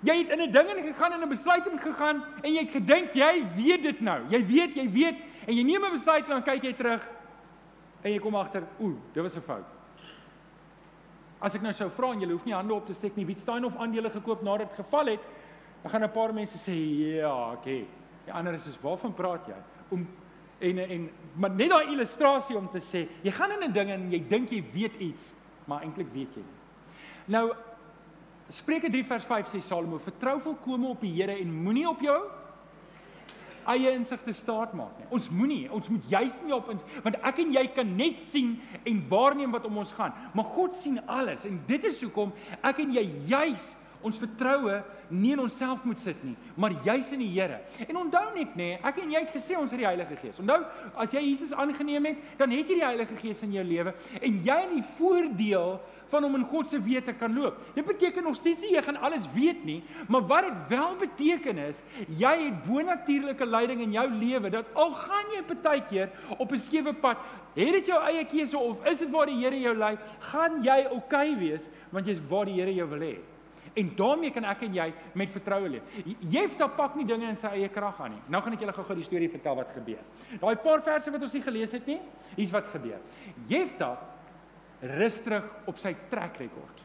[0.02, 2.72] Jy het in 'n ding in gegaan en 'n besluit in gegaan en jy het
[2.72, 4.22] gedink jy weet dit nou.
[4.30, 7.08] Jy weet, jy weet en jy neem 'n besluit en dan kyk jy terug
[8.04, 9.66] en jy kom agter, ooh, dit was 'n fout.
[11.40, 13.34] As ek nou sou vra en jy hoef nie hande op te steek nie, wie
[13.34, 15.20] het Stein of aandele gekoop nadat dit geval het?
[15.82, 16.74] Dan gaan 'n paar mense sê,
[17.18, 17.88] "Ja, okay."
[18.26, 19.56] Die ander is "Waarvan praat jy?"
[19.90, 20.08] Om
[20.60, 24.12] en en maar net daai illustrasie om te sê, jy gaan in 'n ding en
[24.12, 25.34] jy dink jy weet iets,
[25.66, 26.60] maar eintlik weet jy nie.
[27.26, 27.54] Nou
[28.52, 32.20] Spreuke 3 vers 5 sê Salomo: "Vertrou volkome op die Here en moenie op jou
[33.70, 35.08] eie insig te staat maak nie.
[35.14, 38.56] Ons moenie, ons moet juis nie op ons want ek en jy kan net sien
[38.88, 42.82] en waarneem wat om ons gaan, maar God sien alles en dit is hoekom ek
[42.86, 44.80] en jy juis ons vertroue
[45.14, 47.60] nie in onsself moet sit nie, maar juis in die Here.
[47.86, 50.40] En onthou net nê, ek en jy het gesê ons het die Heilige Gees.
[50.42, 50.64] Onthou,
[51.04, 54.40] as jy Jesus aangeneem het, dan het jy die Heilige Gees in jou lewe en
[54.48, 55.76] jy het die voordeel
[56.12, 57.58] van om in God se weë te kan loop.
[57.76, 61.62] Dit beteken nog steeds nie jy gaan alles weet nie, maar wat dit wel beteken
[61.68, 66.58] is, jy het bonatuurlike leiding in jou lewe dat al gaan jy partykeer op 'n
[66.58, 67.18] skewe pad,
[67.56, 70.86] het dit jou eie keuse of is dit waar die Here jou lei, gaan jy
[70.92, 73.18] oukei okay wees want jy's waar die Here jou wil hê.
[73.74, 76.00] En daarmee kan ek en jy met vertroue leef.
[76.32, 78.24] Jefta pak nie dinge in sy eie krag aan nie.
[78.28, 80.02] Nou gaan ek julle gou-gou die storie vertel wat gebeur.
[80.42, 82.00] Daai paar verse wat ons nie gelees het nie,
[82.36, 83.00] hier's wat gebeur.
[83.48, 83.94] Jefta
[84.82, 86.82] rus terug op sy trekrekord.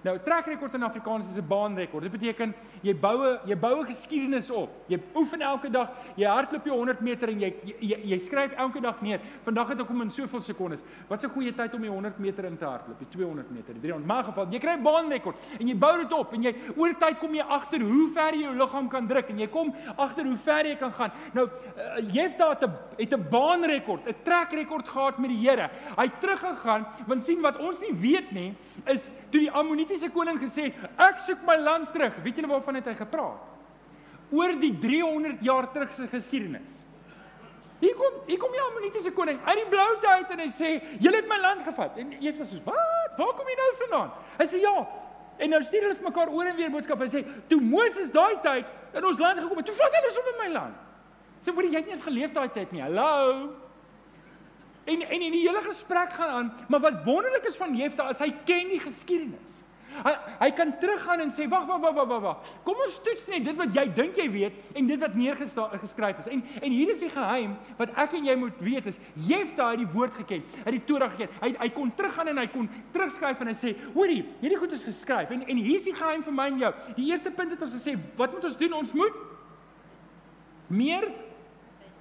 [0.00, 2.02] Nou trekrekord in Afrikaans is 'n baanrekord.
[2.02, 4.70] Dit beteken jy bou jy bou 'n geskiedenis op.
[4.88, 8.80] Jy oefen elke dag, jy hardloop jou 100 meter en jy jy, jy skryf elke
[8.80, 9.20] dag neer.
[9.44, 10.80] Vandag het ek kom in soveel sekondes.
[11.08, 13.80] Wat 'n goeie tyd om die 100 meter in te hardloop, die 200 meter, die
[13.80, 14.06] 300.
[14.06, 17.18] Maar geval, jy kry 'n baanrekord en jy bou dit op en jy oor tyd
[17.18, 20.38] kom jy agter hoe ver jy jou liggaam kan druk en jy kom agter hoe
[20.38, 21.12] ver jy kan gaan.
[21.34, 25.70] Nou uh, jy het daar 'n het 'n baanrekord, 'n trekrekord gehad met die Here.
[25.96, 28.54] Hy het teruggegaan want sien wat ons nie weet nie
[28.86, 29.50] is toe die
[29.90, 30.70] Ammonitiese koning gesê,
[31.02, 32.14] ek soek my land terug.
[32.22, 33.48] Weet julle waarvan het hy gepraat?
[34.30, 36.84] Oor die 300 jaar terug se geskiedenis.
[37.80, 41.16] Hier kom, hier kom die Ammonitiese koning uit die bloute uit en hy sê, "Julle
[41.16, 43.16] het my land gevat." En Eva sê, "Wat?
[43.16, 44.86] Waar kom jy nou vandaan?" Hy sê, "Ja."
[45.38, 47.04] En nou stuur hulle vir mekaar oor en weer boodskappe.
[47.04, 50.34] Hy sê, "Toe Moses daai tyd in ons land gekom het, toe vat hulle sommer
[50.38, 50.74] my land."
[51.42, 52.82] Sê, "Hoor jy, jy het nie eens geleef daai tyd nie.
[52.82, 53.56] Hallo."
[54.84, 58.18] En en en die hele gesprek gaan aan, maar wat wonderlik is van Jefta is
[58.18, 59.59] hy ken die geskiedenis.
[60.04, 62.52] Hy hy kan teruggaan en sê wag wag wag wag wag.
[62.64, 66.30] Kom ons toets net dit wat jy dink jy weet en dit wat neergeskryf is.
[66.32, 69.82] En en hier is die geheim wat ek en jy moet weet is Jefta het
[69.82, 71.34] die woord geken, het die Torah geken.
[71.42, 74.84] Hy hy kon teruggaan en hy kon terugskryf en hy sê, "Hoorie, hierdie goed is
[74.84, 76.72] geskryf." En en hier's die geheim vir my en jou.
[76.96, 78.72] Die eerste punt het ons gesê, wat moet ons doen?
[78.72, 79.14] Ons moet
[80.68, 81.08] meer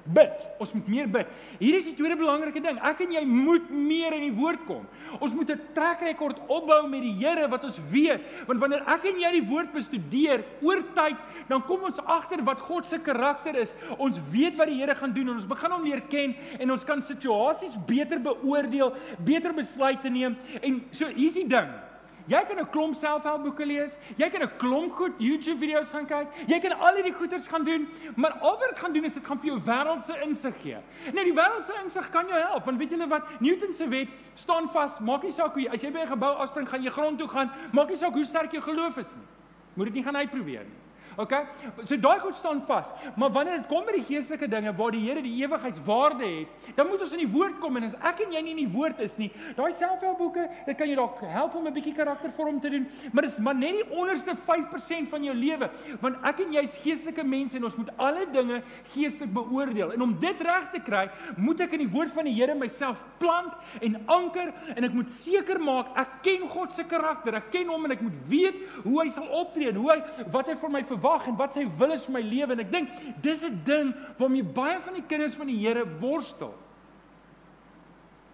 [0.05, 0.45] bid.
[0.61, 1.27] Ons moet meer bid.
[1.59, 2.79] Hier is die tweede belangrike ding.
[2.85, 4.85] Ek en jy moet meer in die woord kom.
[5.19, 8.21] Ons moet 'n trekrekord opbou met die Here wat ons weet.
[8.47, 12.59] Want wanneer ek en jy die woord bestudeer oor tyd, dan kom ons agter wat
[12.59, 13.73] God se karakter is.
[13.97, 16.83] Ons weet wat die Here gaan doen en ons begin hom leer ken en ons
[16.83, 20.37] kan situasies beter beoordeel, beter besluite neem.
[20.61, 21.88] En so hier's die ding.
[22.29, 23.97] Jy kan 'n klomp selfhelpboeke lees.
[24.17, 26.27] Jy kan 'n klomp goed YouTube video's gaan kyk.
[26.47, 29.25] Jy kan al hierdie goeters gaan doen, maar al wat dit gaan doen is dit
[29.25, 30.77] gaan vir jou wêreldse insig gee.
[31.13, 33.23] Nou die wêreldse insig kan jou help, want weet julle wat?
[33.39, 34.99] Newton se wet staan vas.
[34.99, 37.27] Maak nie saak hoe jy as jy by 'n gebou afspring, gaan jy grond toe
[37.27, 37.51] gaan.
[37.73, 39.25] Maak nie saak hoe sterk jou geloof is nie.
[39.73, 40.78] Moet dit nie gaan uitprobeer nie.
[41.19, 41.43] Okay?
[41.83, 42.87] So daai goed staan vas.
[43.19, 46.87] Maar wanneer dit kom by die geestelike dinge waar die Here die ewigheidswaarde het, dan
[46.87, 49.01] moet ons in die woord kom en as ek en jy nie in die woord
[49.03, 49.27] is nie,
[49.57, 53.39] daai selfhelpboeke, dit kan jou dalk help om 'n bietjie karaktervorm te doen, maar dis
[53.39, 55.69] maar net die onderste 5% van jou lewe,
[56.01, 58.61] want ek en jy is geestelike mense en ons moet alle dinge
[58.93, 59.93] geestelik beoordeel.
[59.93, 62.97] En om dit reg te kry, moet ek in die woord van die Here myself
[63.17, 67.67] plant en anker en ek moet seker maak ek ken God se karakter, ek ken
[67.67, 69.99] hom en ek moet weet hoe hy sal optree, hoe hy
[70.31, 72.63] wat hy vir my verwag verwag en wat sy wil is vir my lewe en
[72.63, 72.89] ek dink
[73.21, 76.53] dis 'n ding waarmee baie van die kinders van die Here worstel.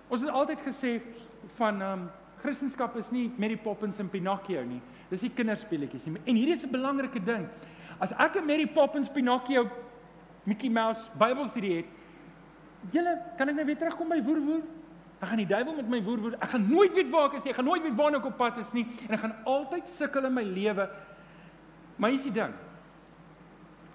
[0.10, 1.02] Ons het altyd gesê
[1.56, 2.10] van ehm um,
[2.42, 4.82] Christendom is nie Mary Poppins en Pinocchio nie.
[5.10, 6.22] Dis nie kinderspeletjies nie.
[6.26, 7.48] En hierdie is 'n belangrike ding.
[8.00, 9.70] As ek 'n Mary Poppins, Pinocchio,
[10.46, 11.86] Mickey Mouse Bybelstudie het,
[12.92, 14.62] julle kan ek nou weer terugkom by woer woer?
[15.22, 16.34] Ek gaan die duiwel met my woer woer.
[16.34, 17.50] Ek gaan nooit weet waar ek is nie.
[17.50, 20.26] Ek gaan nooit weet waar ek op pad is nie en ek gaan altyd sukkel
[20.26, 20.90] in my lewe
[21.96, 22.54] Maar hier is die ding.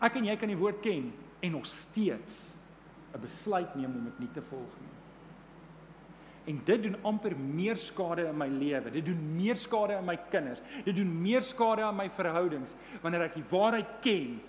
[0.00, 2.56] Ek en jy kan die woord ken en nog steeds
[3.14, 4.94] 'n besluit neem om dit nie te volg nie.
[6.44, 8.90] En dit doen amper meer skade in my lewe.
[8.90, 10.60] Dit doen meer skade aan my kinders.
[10.84, 14.40] Dit doen meer skade aan my verhoudings wanneer ek die waarheid ken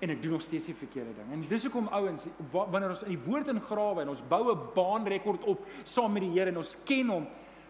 [0.00, 1.32] en ek doen nog steeds die verkeerde ding.
[1.32, 5.44] En dis hoekom ouens wanneer ons in die woord ingrawe en ons bou 'n baanrekord
[5.44, 7.26] op saam met die Here en ons ken hom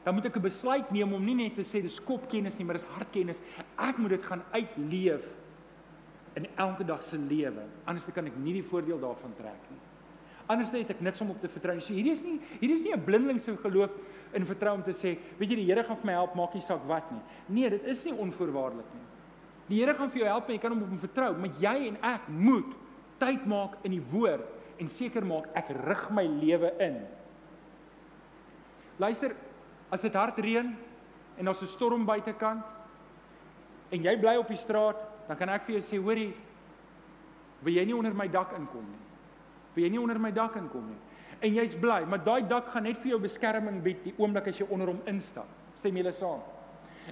[0.06, 2.76] dan moet ek 'n besluit neem om nie net te sê dis kopkennis nie, maar
[2.76, 3.40] dis hartkennis.
[3.76, 5.26] Ek moet dit gaan uitleef
[6.36, 7.64] in elke dag se lewe.
[7.88, 9.80] Anders kan ek nie die voordeel daarvan trek nie.
[10.46, 11.82] Anders het ek niks om op te vertrou nie.
[11.82, 13.90] So hierdie is nie hierdie is nie 'n blindelingse geloof
[14.32, 16.62] in vertrou om te sê, weet jy die Here gaan vir my help, maak nie
[16.62, 17.20] saak wat nie.
[17.48, 19.06] Nee, dit is nie onvoorwaardelik nie.
[19.68, 21.88] Die Here gaan vir jou help en jy kan hom op hom vertrou, maar jy
[21.88, 22.76] en ek moet
[23.18, 24.46] tyd maak in die woord
[24.78, 27.06] en seker maak ek rig my lewe in.
[28.98, 29.34] Luister,
[29.90, 30.72] As dit hard reën
[31.38, 32.62] en ons 'n storm buitekant
[33.92, 36.30] en jy bly op die straat, dan kan ek vir jou sê, hoorie,
[37.64, 39.04] wil jy nie onder my dak inkom nie?
[39.74, 40.98] Wil jy nie onder my dak inkom nie?
[41.44, 44.60] En jy's bly, maar daai dak gaan net vir jou beskerming bied die oomblik as
[44.60, 45.48] jy onder hom instap.
[45.76, 46.44] Stem julle saam?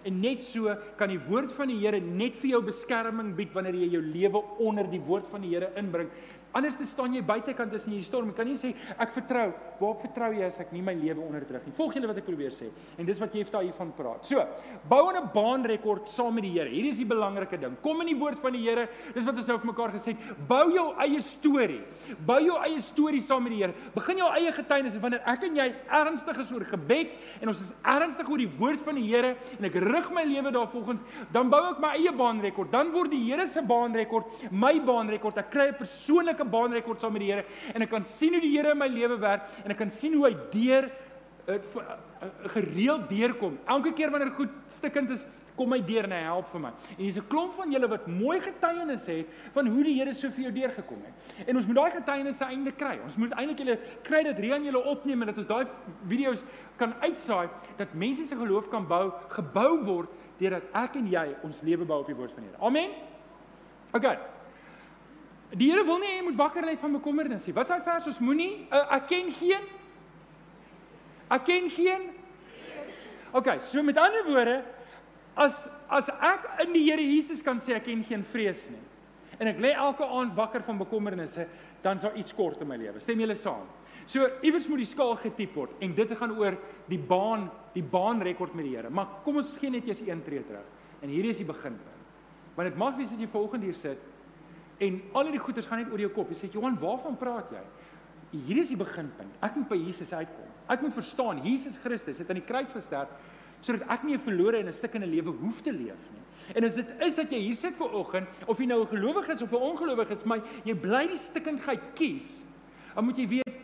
[0.02, 3.76] En net so kan die woord van die Here net vir jou beskerming bied wanneer
[3.78, 6.10] jy jou lewe onder die woord van die Here inbring.
[6.54, 8.30] Anders te staan jy buitekant tussen hierdie storm.
[8.30, 9.48] Jy kan nie sê ek vertrou.
[9.80, 11.74] Waarop vertrou jy as ek nie my lewe onderdruk nie?
[11.74, 12.70] Volg julle wat ek probeer sê.
[12.98, 14.24] En dis wat Jefta hiervan praat.
[14.24, 14.44] So,
[14.88, 16.70] bou 'n baanrekord saam met die Here.
[16.70, 17.76] Hierdie is die belangrike ding.
[17.82, 18.88] Kom in die woord van die Here.
[19.14, 20.48] Dis wat ons nou vir mekaar gesê het.
[20.48, 21.82] Bou jou eie storie.
[22.24, 23.74] Bou jou eie storie saam met die Here.
[23.94, 27.74] Begin jou eie getuienis wanneer ek en jy ernstig is oor gebed en ons is
[27.82, 31.62] ernstig oor die woord van die Here en ek rig my lewe daarvolgens, dan bou
[31.70, 32.70] ek my eie baanrekord.
[32.70, 35.38] Dan word die Here se baanrekord my baanrekord.
[35.38, 38.40] Ek kry 'n persoonlike 'n baanrekord saam met die Here en ek kan sien hoe
[38.40, 40.90] die Here in my lewe werk en ek kan sien hoe hy deur
[41.48, 41.58] uh,
[42.54, 43.58] gereeld deurkom.
[43.66, 46.72] Elke keer wanneer goed stikkend is, kom hy deur en hy help vir my.
[46.96, 50.30] En hier's 'n klomp van julle wat mooi getuienis het van hoe die Here so
[50.30, 51.46] vir jou deurgekom het.
[51.48, 52.98] En ons moet daai getuienisse eintlik kry.
[53.04, 55.66] Ons moet eintlik julle kry dat Rian julle opneem en dat ons daai
[56.06, 56.44] video's
[56.76, 61.62] kan uitsaai dat mense se geloof kan bou, gebou word deurdat ek en jy ons
[61.62, 62.60] lewe bou op die woord van die Here.
[62.60, 62.90] Amen.
[63.92, 64.33] Okay.
[65.54, 67.54] Die Here wil nie hê jy moet wakker lê van bekommernis nie.
[67.54, 68.08] Wat is daai vers?
[68.10, 69.68] Ons moenie uh, ek ken geen
[71.34, 72.08] ek ken geen
[73.34, 74.58] OK, so met ander woorde
[75.38, 78.82] as as ek in die Here Jesus kan sê ek ken geen vrees nie
[79.40, 81.46] en ek lê elke aand wakker van bekommernisse,
[81.82, 83.00] dan sal iets kort in my lewe.
[83.02, 83.66] Stem julle saam?
[84.06, 86.54] So iewers moet die skaal getiep word en dit gaan oor
[86.90, 88.92] die baan, die baanrekord met die Here.
[88.94, 90.66] Maar kom ons gee net eers een tree terug.
[91.02, 92.02] En hierdie is die beginpunt.
[92.54, 94.02] Want dit mag wees dat jy volgende hier sit
[94.78, 96.30] En al hierdie goeters gaan net oor jou kop.
[96.30, 97.62] Jy sê, "Johan, waarvan praat jy?"
[98.46, 99.30] Hier is die beginpunt.
[99.42, 100.48] Ek moet by Jesus uitkom.
[100.68, 103.08] Ek moet verstaan Jesus Christus het aan die kruis gesterf
[103.64, 106.22] sodat ek nie 'n verlore en 'n stikkende lewe hoef te leef nie.
[106.54, 109.32] En as dit is dat jy hier sit ver oggend of jy nou 'n gelowige
[109.32, 112.44] is of 'n ongelowige is, maar jy bly die stikkindheid kies,
[112.94, 113.54] dan moet jy weet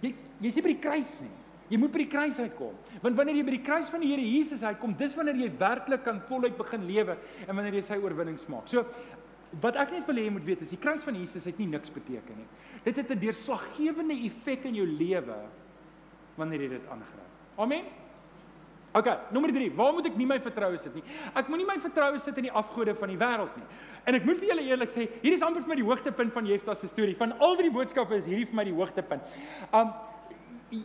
[0.00, 1.30] jy jy's nie by die kruis nie.
[1.70, 2.74] Jy moet by die kruis uitkom.
[3.00, 6.02] Want wanneer jy by die kruis van die Here Jesus uitkom, dis wanneer jy werklik
[6.04, 8.66] kan voluit begin lewe en wanneer jy sy oorwinnings maak.
[8.68, 8.86] So
[9.60, 11.66] Wat ek net wil hê jy moet weet is die kruis van Jesus het nie
[11.66, 12.46] niks beteken nie.
[12.84, 15.38] Dit het 'n deurslaggewende effek in jou lewe
[16.36, 17.28] wanneer jy dit aangryp.
[17.58, 17.84] Amen.
[18.92, 19.70] OK, nommer 3.
[19.74, 21.02] Waar moet ek nie my vertroue sit nie?
[21.34, 23.66] Ek moenie my vertroue sit in die afgode van die wêreld nie.
[24.04, 26.46] En ek moet vir julle eerlik sê, hier is amper vir my die hoogtepunt van
[26.46, 27.14] Jefta se storie.
[27.14, 29.22] Van al die boodskappe is hierdie vir my die hoogtepunt.
[29.72, 29.92] Um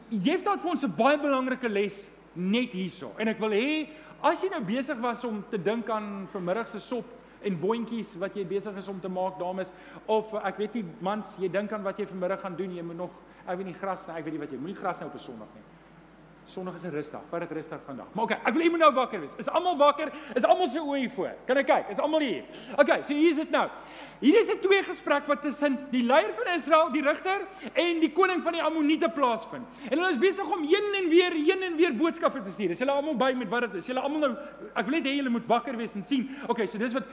[0.09, 3.11] Jefta het vir ons 'n baie belangrike les net hierso.
[3.17, 3.89] En ek wil hê
[4.21, 7.05] as jy nou besig was om te dink aan vanmiddag se sop
[7.45, 9.71] en boontjies wat jy besig is om te maak dames.
[10.05, 12.97] Of ek weet nie mans jy dink aan wat jy vanmiddag gaan doen jy moet
[13.05, 15.15] nog ek weet nie gras nie ek weet nie wat jy moenie gras nou op
[15.15, 15.65] 'n Sondag nie.
[16.45, 18.05] Sondag is 'n rusdag vat dit rustig vandag.
[18.13, 19.33] Maar okay ek wil jy moet nou wakker wees.
[19.37, 20.11] Is almal wakker?
[20.35, 21.33] Is almal se oë voor?
[21.47, 21.89] Kan ek kyk?
[21.89, 22.43] Is almal hier?
[22.77, 23.69] Okay so hier is dit nou.
[24.19, 27.41] Hier is 'n twee gesprek wat tussen die leier van Israel, die regter
[27.73, 29.65] en die koning van die Ammoniete plaasvind.
[29.89, 32.69] En hulle is besig om heen en weer, heen en weer boodskappe te stuur.
[32.69, 33.85] Is julle almal by met wat dit is?
[33.87, 34.37] Julle almal nou
[34.75, 36.29] ek wil net hê julle moet wakker wees en sien.
[36.47, 37.03] Okay, so dis wat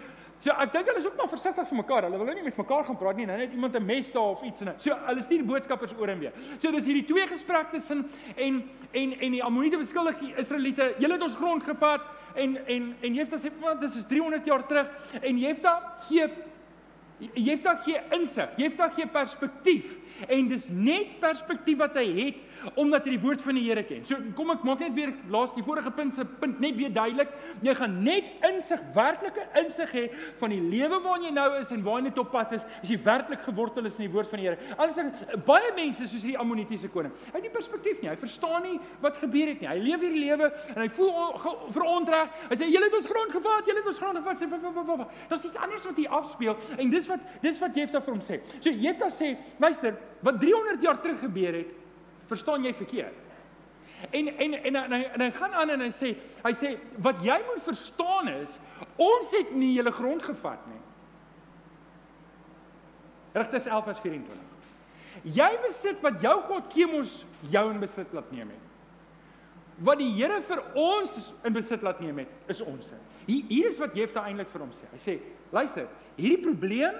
[0.43, 2.07] So ek dink hulle is ook maar versigtig vir mekaar.
[2.09, 3.29] Hulle wil nou nie met mekaar gaan praat nie.
[3.31, 6.19] Nou net iemand 'n mes daar of iets en so hulle stuur boodskappers oor en
[6.19, 6.33] weer.
[6.59, 10.95] So dis hierdie twee gesprekke tussen en en en die Ammoniete beskuldig die Israeliete.
[10.99, 12.01] Julle het ons grond gevat
[12.35, 14.89] en en en Jefta sê want dit is 300 jaar terug
[15.23, 16.29] en Jefta gee
[17.35, 18.57] Jefta gee insig.
[18.57, 19.97] Jefta gee perspektief
[20.29, 22.35] en dis net perspektief wat hy het
[22.75, 24.05] omdat jy die woord van die Here ken.
[24.07, 27.31] So kom ek maak net weer laas die vorige punt se punt net weer duidelik.
[27.63, 30.05] Jy gaan net insig, werklike insig hê
[30.41, 32.91] van die lewe waarin jy nou is en waar jy net op pad is, as
[32.91, 34.75] jy werklik gewortel is in die woord van die Here.
[34.77, 35.13] Anders dan
[35.47, 37.13] baie mense soos hierdie Ammonitiese koning.
[37.31, 38.11] Hy het nie perspektief nie.
[38.11, 39.71] Hy verstaan nie wat gebeur het nie.
[39.71, 41.13] Hy leef hierdie lewe en hy voel
[41.75, 42.33] verontreg.
[42.51, 45.15] Hy sê julle het ons grond gevat, julle het ons grond gevat.
[45.31, 48.41] Dis iets anders wat hier afspeel en dis wat dis wat Jefta vir hom sê.
[48.61, 51.73] So Jefta sê, luister, wat 300 jaar terug gebeur het,
[52.31, 53.19] verstaan jy verkeerd.
[54.11, 56.73] En en en en hy, en hy gaan aan en hy sê hy sê
[57.05, 58.57] wat jy moet verstaan is
[58.99, 60.81] ons het nie julle grond gevat nie.
[63.33, 64.49] Rigters 11 vers 24.
[65.23, 68.69] Jy besit wat jou God Kemos jou in besit laat neem het.
[69.83, 72.91] Wat die Here vir ons in besit laat neem het, is ons.
[73.27, 74.89] Hier hier is wat Jefta eintlik vir hom sê.
[74.93, 75.17] Hy sê,
[75.55, 76.99] luister, hierdie probleem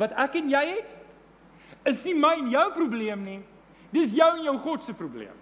[0.00, 0.94] wat ek en jy het,
[1.90, 3.40] is nie my en jou probleem nie.
[3.92, 5.36] Dis jou en jou God se probleem.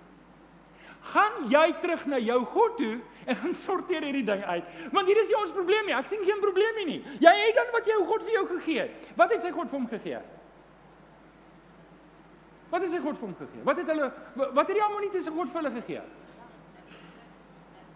[1.11, 4.75] Gaan jy terug na jou God toe en gaan sorteer hierdie ding uit.
[4.93, 5.97] Want hier is nie ons probleem nie.
[5.97, 6.99] Ek sien geen probleem nie.
[7.23, 9.11] Jy het dan wat jou God vir jou gegee het.
[9.17, 10.21] Wat het sy God vir hom gegee?
[12.71, 13.63] Wat het sy God vir hom gegee?
[13.67, 14.11] Wat het hulle
[14.41, 16.03] wat het die Ammoniete se God vir hulle gegee?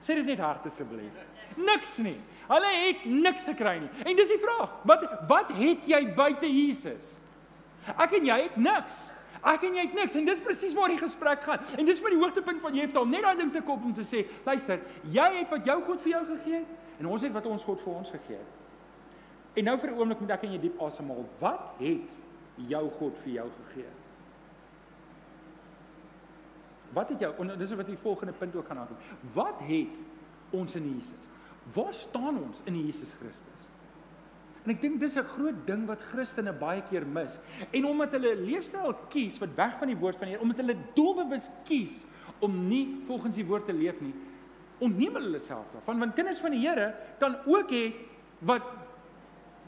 [0.05, 1.21] Sê dit net hard asseblief.
[1.57, 2.17] Niks nie.
[2.49, 3.91] Hulle het niks gekry nie.
[4.05, 4.73] En dis die vraag.
[4.89, 7.15] Wat wat het jy buite Jesus?
[7.95, 9.05] Ek en jy het niks.
[9.45, 11.65] Ek en jy het niks en dis presies waar die gesprek gaan.
[11.77, 14.07] En dis maar die hoogtepunt van Jefta om net daai ding te kop om te
[14.09, 14.81] sê, luister,
[15.13, 17.83] jy het wat jou God vir jou gegee het en ons het wat ons God
[17.85, 18.53] vir ons gegee het.
[19.59, 21.25] En nou vir 'n oomblik moet ek en jy diep asemhaal.
[21.41, 22.11] Wat het
[22.57, 23.91] jou God vir jou gegee?
[26.93, 28.97] Wat het jou en dis wat die volgende punt ook gaan aankom.
[29.35, 29.95] Wat het
[30.51, 31.29] ons in Jesus?
[31.75, 33.54] Waar staan ons in Jesus Christus?
[34.65, 37.39] En ek dink dis 'n groot ding wat Christene baie keer mis.
[37.71, 40.57] En omdat hulle 'n leefstyl kies wat weg van die woord van die Here, omdat
[40.57, 42.07] hulle doelbewus kies
[42.41, 44.15] om nie volgens die woord te leef nie,
[44.81, 45.99] ontneem hulle self daarvan.
[45.99, 47.93] Want kinders van die Here kan ook hê
[48.41, 48.63] wat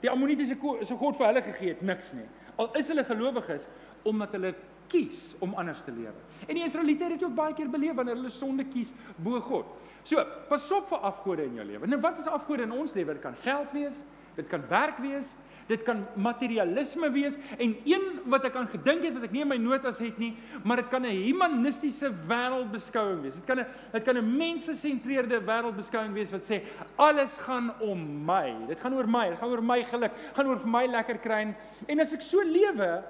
[0.01, 2.27] die Ammonitiese se God vir hulle gegee het, niks nie.
[2.57, 3.69] Al is hulle gelowiges
[4.07, 4.55] omdat hulle
[4.89, 6.15] kies om anders te lewe.
[6.47, 9.67] En die Israeliete het dit ook baie keer beleef wanneer hulle sonde kies bo God.
[10.07, 11.89] So, pas op vir afgode in jou lewe.
[11.91, 13.17] Nou wat is afgode in ons lewe?
[13.19, 14.05] Dit kan geld wees,
[14.37, 15.33] Dit kan werk wees,
[15.67, 19.51] dit kan materialisme wees en een wat ek aan gedink het wat ek nie in
[19.51, 23.35] my notas het nie, maar dit kan 'n humanistiese wêreldbeskouing wees.
[23.35, 26.63] Dit kan 'n dit kan 'n mensgesentreerde wêreldbeskouing wees wat sê
[26.97, 28.67] alles gaan om my.
[28.69, 31.55] Dit gaan oor my, dit gaan oor my geluk, gaan oor vir my lekker kry
[31.89, 33.03] en as ek so lewe,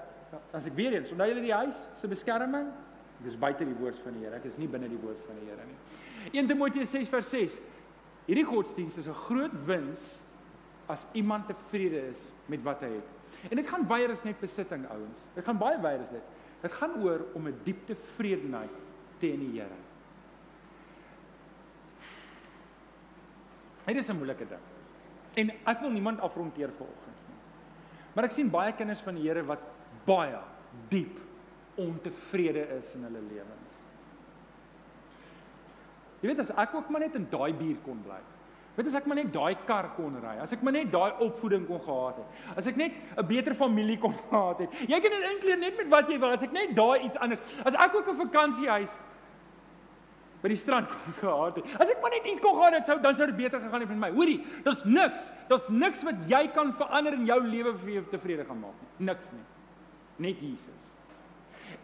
[0.53, 2.67] as ek weer eens, onthou julle die huis se beskerming,
[3.21, 5.37] ek is buite die woord van die Here, ek is nie binne die woord van
[5.41, 5.77] die Here nie.
[6.33, 7.61] 1 Timoteus 6 vers 6.
[8.27, 10.26] Hierdie godsdienst is 'n groot wins
[10.87, 13.13] as iemand tevrede is met wat hy het.
[13.51, 15.27] En dit gaan baie is net besitting ouens.
[15.35, 16.23] Dit gaan baie baie is dit.
[16.63, 18.71] Dit gaan oor om 'n diep tevredenheid
[19.19, 19.79] te in die Here.
[23.87, 24.65] Dit is 'n moeilike ding.
[25.35, 27.39] En ek wil niemand afronteer vanoggend nie.
[28.15, 29.61] Maar ek sien baie kinders van die Here wat
[30.05, 30.41] baie
[30.89, 31.19] diep
[31.75, 33.83] ontevrede is in hulle lewens.
[36.21, 38.21] Jy weet as ek ook maar net in daai buurt kon bly.
[38.77, 41.65] Weet as ek maar net daai kar kon ry, as ek maar net daai opvoeding
[41.65, 44.75] kon gehad het, as ek net 'n beter familie kon gehad het.
[44.85, 47.41] Jy kan dit inkleer net met wat jy wil, as ek net daai iets anders,
[47.65, 48.93] as ek ook 'n vakansiehuis
[50.43, 51.81] by die strand kon gehad het.
[51.81, 53.89] As ek maar net iets kon gehad het, sou dan sou dit beter gegaan het
[53.89, 54.11] met my.
[54.13, 58.45] Hoorie, daar's niks, daar's niks wat jy kan verander in jou lewe vir jou tevrede
[58.45, 59.09] gaan maak nie.
[59.09, 59.47] Niks nie.
[60.19, 60.93] Net Jesus.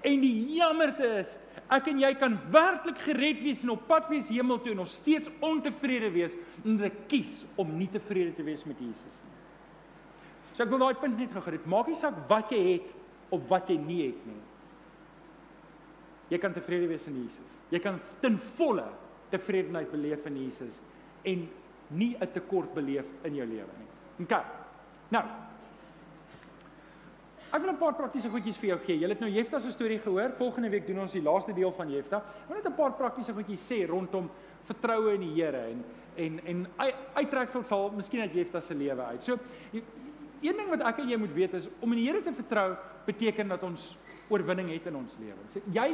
[0.05, 1.37] En die jammerte is,
[1.73, 4.91] ek en jy kan werklik gered wees en op pad wees hemel toe en nog
[4.93, 9.39] steeds ontevrede wees omdat ek kies om nie tevrede te wees met Jesus nie.
[10.53, 11.69] So ek wil daai punt net gou gered.
[11.71, 12.91] Maak nie saak wat jy het
[13.33, 14.41] of wat jy nie het nie.
[16.33, 17.57] Jy kan tevrede wees in Jesus.
[17.73, 18.87] Jy kan ten volle
[19.33, 20.79] tevredenheid beleef in Jesus
[21.29, 21.49] en
[21.93, 23.91] nie 'n tekort beleef in jou lewe nie.
[24.25, 24.45] OK.
[25.11, 25.25] Nou,
[27.53, 28.97] Ek wil 'n paar praktiese goedjies vir jou gee.
[28.97, 30.33] Jy het nou Jefta se storie gehoor.
[30.39, 32.17] Volgende week doen ons die laaste deel van Jefta.
[32.17, 34.31] Ek wil net 'n paar praktiese goedjies sê rondom
[34.65, 35.85] vertroue in die Here en
[36.17, 36.67] en en
[37.15, 39.23] uittreksel sal miskien uit Jefta se lewe uit.
[39.23, 39.39] So
[39.73, 42.77] een ding wat ek en jy moet weet is om in die Here te vertrou
[43.07, 43.97] beteken dat ons
[44.33, 45.59] oorwinning het in ons lewens.
[45.75, 45.89] Jy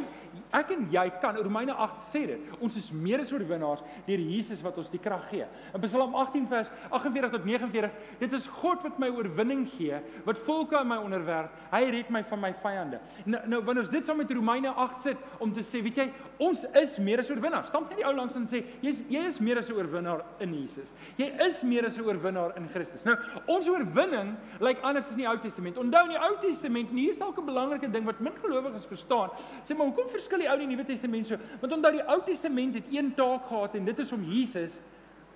[0.56, 2.52] ek en jy kan Romeine 8 sê dit.
[2.64, 5.46] Ons is meer as oorwinnaars deur Jesus wat ons die krag gee.
[5.74, 7.90] In Psalm 18 vers 48 tot 49,
[8.22, 11.52] dit is God wat my oorwinning gee, wat volke aan my onderwerf.
[11.72, 13.02] Hy red my van my vyande.
[13.26, 16.08] Nou, nou wanneer ons dit saam met Romeine 8 sit om te sê, weet jy,
[16.38, 17.68] ons is meer as oorwinnaars.
[17.68, 20.54] Stamp net die ou langs en sê, jy's jy is meer as 'n oorwinnaar in
[20.54, 20.88] Jesus.
[21.18, 23.04] Jy is meer as 'n oorwinnaar in Christus.
[23.04, 25.78] Nou, ons oorwinning lyk like anders as in die Ou Testament.
[25.80, 29.32] Onthou in die Ou Testament, hier is dalk 'n belangrike ding wat min gelowiges verstaan.
[29.64, 31.40] Sê maar hoekom verskil die Ou en die Nuwe Testament so?
[31.62, 34.78] Want onthou die Ou Testament het een taak gehad en dit is om Jesus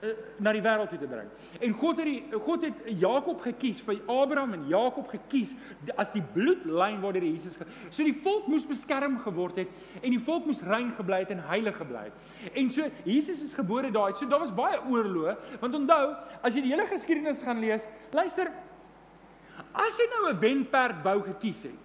[0.02, 1.28] uh, na die wêreld toe te bring.
[1.60, 5.54] En God het die God het Jakob gekies vir Abraham en Jakob gekies
[5.96, 10.22] as die bloedlyn waardeur Jesus ge So die volk moes beskerm geword het en die
[10.22, 12.50] volk moes rein gebly het en heilig gebly het.
[12.52, 14.12] En so Jesus is gebore daai.
[14.16, 16.04] So daar was baie oorloë want onthou
[16.42, 18.50] as jy die hele geskiedenis gaan lees, luister
[19.72, 21.80] As jy nou 'n wenperd wou gekies het,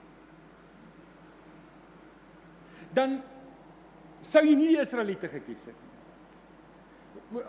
[2.93, 3.21] dan
[4.28, 5.88] sou jy nie die Israeliete gekies het nie.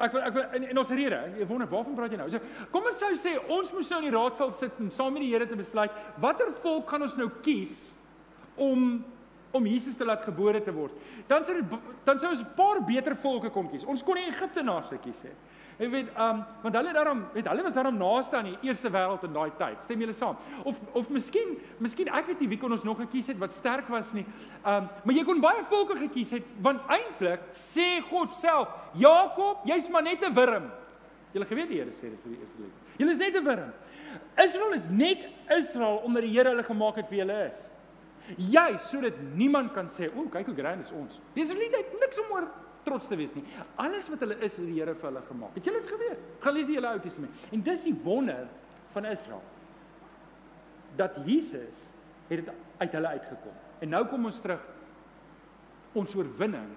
[0.03, 2.27] Ek wil ek wil in, in ons rede, ek wonder waarvan praat jy nou?
[2.33, 5.23] So kom ons sou sê ons moes nou in die raadsal sit en saam met
[5.23, 7.93] die Here te besluit watter volk gaan ons nou kies
[8.57, 9.05] om
[9.57, 10.93] om Jesus te laat gebore te word.
[11.29, 11.55] Dan sou
[12.05, 13.85] dan sou ons 'n paar beter volke kon kies.
[13.85, 15.37] Ons kon nie Egiptenaars gekies het.
[15.79, 19.23] Jy weet, um want hulle daarom, weet hulle was daarom naaste aan die eerste wêreld
[19.29, 19.79] in daai tyd.
[19.85, 20.39] Stem julle saam?
[20.67, 23.87] Of of miskien, miskien ek weet nie wie kon ons nog gekies het wat sterk
[23.95, 24.27] was nie.
[24.65, 29.87] Um maar jy kon baie volke gekies het want eintlik sê God self, Jakob, jy's
[29.89, 30.71] maar net 'n wurm.
[31.33, 32.79] Julle geweet die Here sê dit vir die Israeliete.
[32.99, 33.73] Julle is net 'n wurm.
[34.37, 37.71] Israel is net Israel omdat die Here hulle gemaak het wie hulle is.
[38.37, 42.19] Jy sodat niemand kan sê, "O, kyk hoe grand is ons." Die Israeliete het niks
[42.19, 42.49] om oor
[42.89, 43.45] trots te wees nie.
[43.81, 45.55] Alles wat hulle is, het die Here vir hulle gemaak.
[45.59, 46.27] Het julle dit geweet?
[46.45, 47.47] Gaan lees die hele Ou Testament.
[47.53, 48.49] En dis die wonder
[48.97, 49.45] van Israel.
[50.99, 51.89] Dat Jesus
[52.29, 53.65] het dit uit hulle uitgekom.
[53.85, 54.65] En nou kom ons terug.
[55.99, 56.73] Ons oorwinning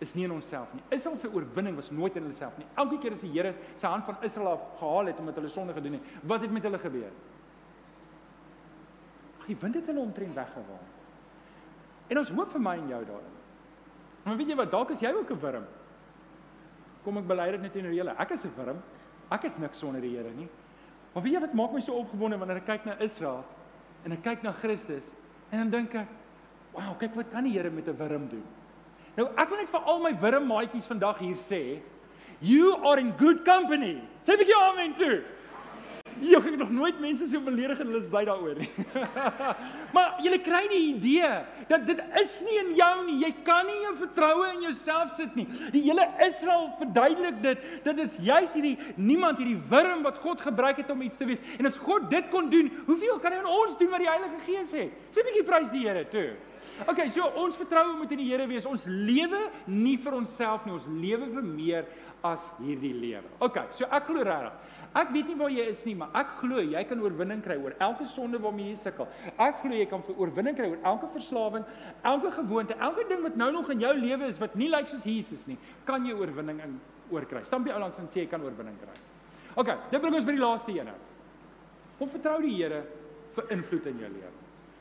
[0.00, 0.82] is nie in onsself nie.
[0.96, 2.68] Israel se oorwinning was nooit in hulle self nie.
[2.80, 5.76] Elke keer as die Here sy hand van Israel af gehaal het omdat hulle sonde
[5.76, 7.10] gedoen het, wat het met hulle gebeur?
[9.40, 10.80] Ag, die wind het hulle omtrent weggewaai.
[12.10, 13.36] En ons hoop vir my en jou daarin.
[14.24, 15.66] Maar weet jy wat, dalk is jy ook 'n wurm.
[17.04, 18.14] Kom ek bely dit net teenoor julle.
[18.18, 18.82] Ek is 'n wurm.
[19.30, 20.48] Ek is niks sonder die Here nie.
[21.14, 23.44] Maar weet jy wat maak my so opgewonde wanneer ek kyk na Israel
[24.04, 25.12] en ek kyk na Christus
[25.50, 26.08] en dan dink ek,
[26.72, 28.44] "Wow, kyk wat kan die Here met 'n wurm doen?"
[29.16, 31.80] Nou ek wil net vir al my wurm maatjies vandag hier sê,
[32.40, 35.22] "You are in good company." Sê vir jou amen toe.
[36.20, 38.68] Jy het nog nooit mense so beledig en hulle is bly daaroor nie.
[39.96, 41.30] maar jy kry die idee
[41.70, 43.16] dat dit is nie in jou nie.
[43.24, 45.46] Jy kan nie jou vertroue in jouself sit nie.
[45.72, 50.44] Die hele Israel verduidelik dit dat dit is juis hierdie niemand hierdie wurm wat God
[50.44, 51.42] gebruik het om iets te wees.
[51.58, 54.44] En as God dit kon doen, hoeveel kan hy aan ons doen wat die Heilige
[54.46, 55.02] Gees het?
[55.10, 56.36] Sê 'n bietjie prys die Here toe.
[56.88, 58.66] Okay, so ons vertroue moet in die Here wees.
[58.68, 61.84] Ons lewe nie vir onsself nie, ons lewe vir meer
[62.26, 63.28] as hierdie lewe.
[63.40, 64.56] Okay, so ek glo regtig.
[64.90, 67.76] Ek weet nie waar jy is nie, maar ek glo jy kan oorwinning kry oor
[67.78, 69.06] elke sonde waarmee jy sukkel.
[69.38, 71.66] Ek glo jy kan oorwinning kry oor elke verslawing,
[72.10, 75.06] elke gewoonte, elke ding wat nou nog in jou lewe is wat nie lyk soos
[75.06, 76.74] Jesus nie, kan jy oorwinning in
[77.14, 77.44] oorkry.
[77.46, 78.98] Stamp jy oulangs en sê jy kan oorwinning kry.
[79.62, 80.98] OK, dit bring ons by die laaste een nou.
[82.00, 82.82] Kom vertrou die Here
[83.36, 84.36] vir invloed in jou lewe.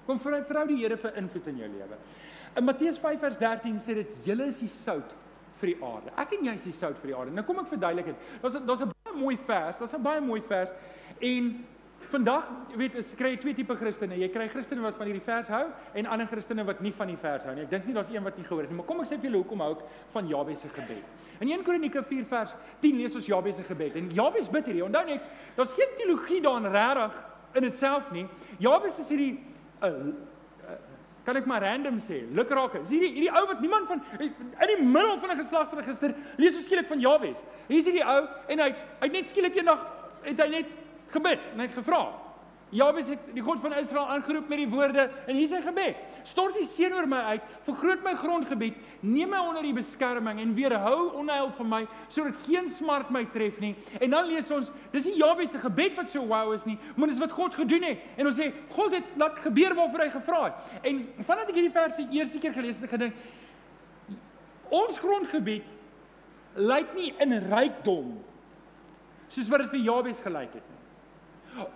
[0.07, 2.01] Kom vertrou die Here vir invloed in jou lewe.
[2.57, 5.13] In Matteus 5 vers 13 sê dit: "Julle is die sout
[5.59, 6.13] vir die aarde.
[6.17, 7.33] Ek en jy is die sout vir die aarde.
[7.35, 8.29] Nou kom ek verduidelik dit.
[8.43, 9.79] Daar's daar's 'n baie mooi vers.
[9.79, 10.71] Daar's 'n baie mooi vers.
[11.19, 11.65] En
[12.09, 14.17] vandag, jy weet, jy kry twee tipe Christene.
[14.17, 17.17] Jy kry Christene wat van hierdie vers hou en ander Christene wat nie van die
[17.17, 17.63] vers hou nie.
[17.63, 19.29] Ek dink nie daar's een wat nie gehoor het nie, maar kom ek sê vir
[19.29, 19.83] julle hoekom hou ek
[20.15, 21.03] van Jabes se gebed.
[21.39, 23.95] In 1 Kronieke 4 vers 10 lees ons Jabes se gebed.
[23.95, 24.83] En Jabes bid hierdie.
[24.85, 25.21] Onthou net,
[25.55, 27.21] daar's geen teologie daarin regtig
[27.53, 28.25] in dit self nie.
[28.59, 29.39] Jabes is hierdie
[29.81, 30.13] 'n uh,
[31.29, 32.79] kan ek maar random sê, lukraak.
[32.81, 36.65] Is hierdie hierdie ou wat niemand van in die middel van 'n geslagsregister lees so
[36.65, 37.43] skielik van Jabes.
[37.67, 38.69] Hier is hierdie ou en hy
[39.01, 39.85] hy net skielik eendag
[40.23, 40.73] het hy net
[41.13, 42.01] gebid en hy gevra.
[42.69, 45.97] Jabes het die God van Israel aangeroep met die woorde en hier is sy gebed.
[46.27, 50.53] Stort die seën oor my uit, vergroot my grondgebied, neem my onder u beskerming en
[50.57, 51.81] weerhou onheil van my
[52.13, 53.73] sodat geen smart my tref nie.
[53.97, 57.09] En dan lees ons, dis nie Jabes se gebed wat so wow is nie, maar
[57.09, 58.05] dis wat God gedoen het.
[58.21, 60.73] En ons sê God het laat gebeur waarvoor hy gevra het.
[60.91, 63.13] En vandat ek hierdie verse eerste keer gelees het, het ek gedink
[64.69, 65.65] ons grondgebied
[66.59, 68.17] lyk nie in rykdom
[69.29, 70.78] soos wat dit vir Jabes gelyk het nie.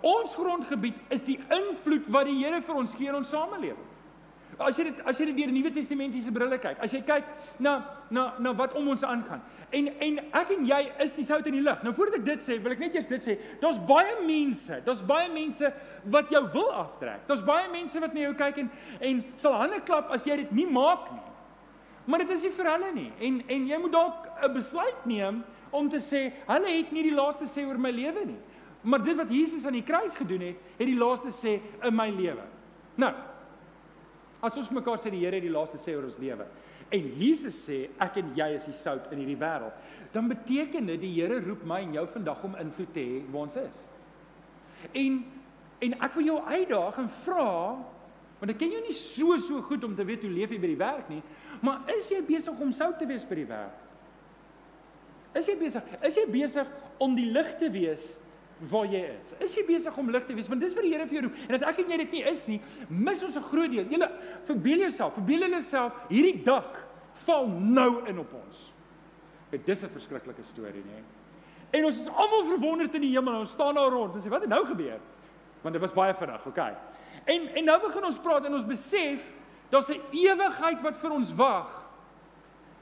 [0.02, 3.90] Ons grondgebied is die invloed wat die Here vir ons gee in ons samelewing.
[4.62, 7.26] As jy dit as jy dit deur die Nuwe Testamentiese brille kyk, as jy kyk
[7.62, 7.74] na
[8.14, 9.42] na na wat om ons aangaan.
[9.74, 11.82] En en ek en jy is die sout in die lig.
[11.82, 13.36] Nou voordat ek dit sê, wil ek net eers dit sê.
[13.62, 15.72] Daar's baie mense, daar's baie mense
[16.14, 17.26] wat jou wil aftrek.
[17.26, 18.70] Daar's baie mense wat na jou kyk en
[19.10, 21.24] en sal hande klap as jy dit nie maak nie.
[22.06, 23.10] Maar dit is nie vir hulle nie.
[23.26, 27.16] En en jy moet dalk 'n besluit neem om te sê, hulle het nie die
[27.16, 28.40] laaste sê oor my lewe nie.
[28.84, 32.10] Maar dit wat Jesus aan die kruis gedoen het, het die laaste sê in my
[32.12, 32.44] lewe.
[33.00, 33.12] Nou,
[34.44, 36.46] as ons mekaar sê die Here het die laaste sê oor ons lewe
[36.94, 39.74] en Jesus sê ek en jy is die sout in hierdie wêreld,
[40.14, 43.48] dan beteken dit die Here roep my en jou vandag om invloed te hê waar
[43.48, 43.80] ons is.
[44.92, 45.22] En
[45.84, 47.48] en ek wil jou uitdaag en vra
[48.38, 50.70] want ek ken jou nie so so goed om te weet hoe leef jy by
[50.70, 51.20] die werk nie,
[51.64, 53.80] maar is jy besig om sout te wees by die werk?
[55.34, 55.88] Is jy besig?
[56.06, 56.70] Is jy besig
[57.02, 58.12] om die lig te wees
[58.70, 59.34] waar jy is.
[59.40, 60.48] Is jy besig om lig te wees?
[60.48, 61.40] Want dis wat die Here vir jou roep.
[61.48, 63.84] En as ek en jy dit nie is nie, mis ons 'n groot deel.
[63.84, 64.10] Julle
[64.44, 66.86] verbeel jouself, verbeel jouself hierdie dak
[67.26, 68.72] val nou in op ons.
[69.50, 71.02] Dit is 'n verskriklike storie, nê?
[71.72, 73.40] En ons is almal verwonderd in die hemel.
[73.40, 75.00] Ons staan daar rond en sê, "Wat het nou gebeur?"
[75.62, 76.76] Want dit was baie vinnig, okay.
[77.24, 79.20] En en nou begin ons praat en ons besef
[79.70, 81.84] daar's 'n ewigheid wat vir ons wag.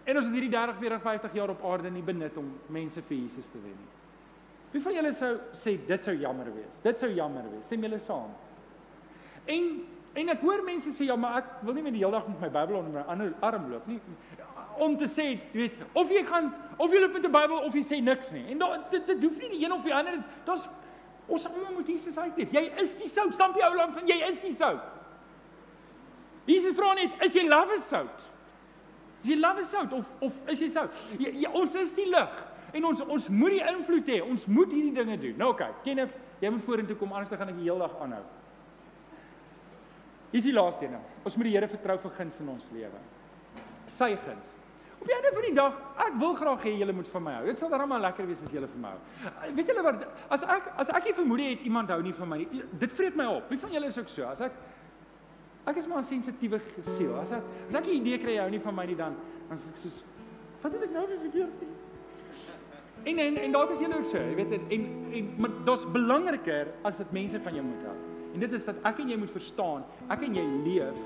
[0.04, 3.16] En ons het hierdie 30, 40, 50 jaar op aarde nie benut om mense vir
[3.16, 4.01] Jesus te wen nie.
[4.72, 6.80] Wie van julle sou sê dit sou jammer wees?
[6.84, 7.64] Dit sou jammer wees.
[7.68, 8.30] Stem julle saam?
[9.46, 9.72] En
[10.12, 12.40] en ek hoor mense sê ja, maar ek wil nie meer die hele dag met
[12.40, 13.96] my Bybel onder my ander arm loop nie
[14.80, 16.50] om te sê, jy weet, of jy gaan
[16.80, 18.44] of jy loop met 'n Bybel of jy sê niks nie.
[18.52, 20.22] En daar dit, dit hoef nie die een of die ander.
[20.44, 20.68] Daar's
[21.26, 22.50] ons almal moet Jesus uitleef.
[22.52, 24.82] Jy is die sout, stamp jy ou langs en jy is die sout.
[26.46, 28.24] Jesus vra net, is jy lawwe sout?
[29.22, 30.90] Is jy lawwe sout of of is jy sout?
[31.18, 32.40] Jy, jy, ons is die lig.
[32.72, 34.20] En ons ons moet die invloed hê.
[34.24, 35.36] Ons moet hierdie dinge doen.
[35.40, 38.22] Nou okay, Kenneth, jy moet vorentoe kom anders dan gaan ek die hele dag aanhou.
[40.32, 41.02] Is die laaste nou.
[41.28, 43.00] Ons moet die Here vertrou vir guns in ons lewe.
[43.92, 44.54] Sy guns.
[45.02, 47.46] Op die einde van die dag, ek wil graag hê julle moet van my hou.
[47.50, 49.50] Dit sal darem maar lekker wees as julle van my hou.
[49.58, 50.04] Weet julle wat
[50.36, 52.38] as ek as ek nie vermoed het iemand hou nie van my
[52.84, 53.50] dit vreet my op.
[53.50, 54.28] Wie van julle is ook so?
[54.30, 54.60] As ek
[55.62, 56.58] Ek is maar 'n sensitiewe
[56.96, 57.14] siel.
[57.20, 59.14] As ek as ek 'n idee kry jy hou nie van my nie dan
[59.48, 60.02] dan is ek soos
[60.62, 61.81] wat het ek nou weer verkeerd gedoen?
[63.04, 64.88] En en en dalk is jy ook so, jy weet en en,
[65.18, 67.96] en maar dit's belangriker as dit mense van jou moet hou.
[68.32, 71.00] En dit is dat ek en jy moet verstaan, ek en jy leef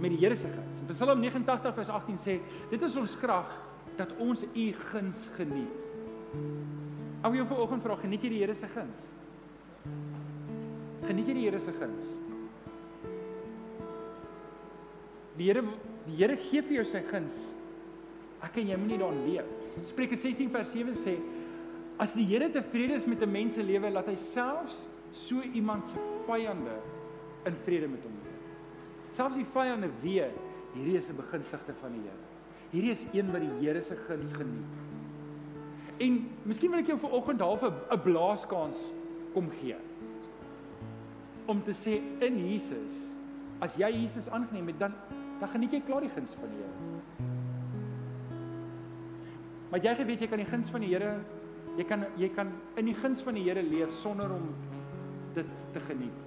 [0.00, 0.80] met die Here se guns.
[0.88, 2.38] Psalm 89 vers 18 sê,
[2.70, 3.52] dit is ons krag
[3.98, 5.88] dat ons u guns geniet.
[7.26, 9.10] Ou jy vanoggend vra, geniet jy die Here se guns?
[11.08, 12.16] Geniet jy die Here se guns?
[15.40, 15.64] Die Here
[16.06, 17.36] die Here gee vir jou sy guns.
[18.44, 19.59] Ek en jy moenie daarin leef.
[19.84, 21.16] Spreuke 16 vers 7 sê
[22.00, 25.86] as die Here tevrede is met 'n mens se lewe, laat hy selfs so iemand
[25.86, 25.96] se
[26.26, 26.76] vyande
[27.46, 29.16] in vrede met hom leef.
[29.16, 30.36] Selfs die vyande weet
[30.74, 32.24] hierdie is 'n begunstigde van die Here.
[32.70, 34.64] Hierdie is een wat die Here se guns geniet.
[35.98, 38.92] En miskien wil ek jou vanoggend half 'n blaaskans
[39.34, 39.76] kom gee.
[41.46, 43.16] Om te sê in Jesus,
[43.60, 44.94] as jy Jesus aangeneem het, dan
[45.40, 47.19] dan geniet jy klaar die guns van die Here.
[49.70, 51.12] Maar jy geweet jy kan die guns van die Here
[51.78, 52.50] jy kan jy kan
[52.80, 54.50] in die guns van die Here leef sonder om
[55.34, 56.26] dit te geniet.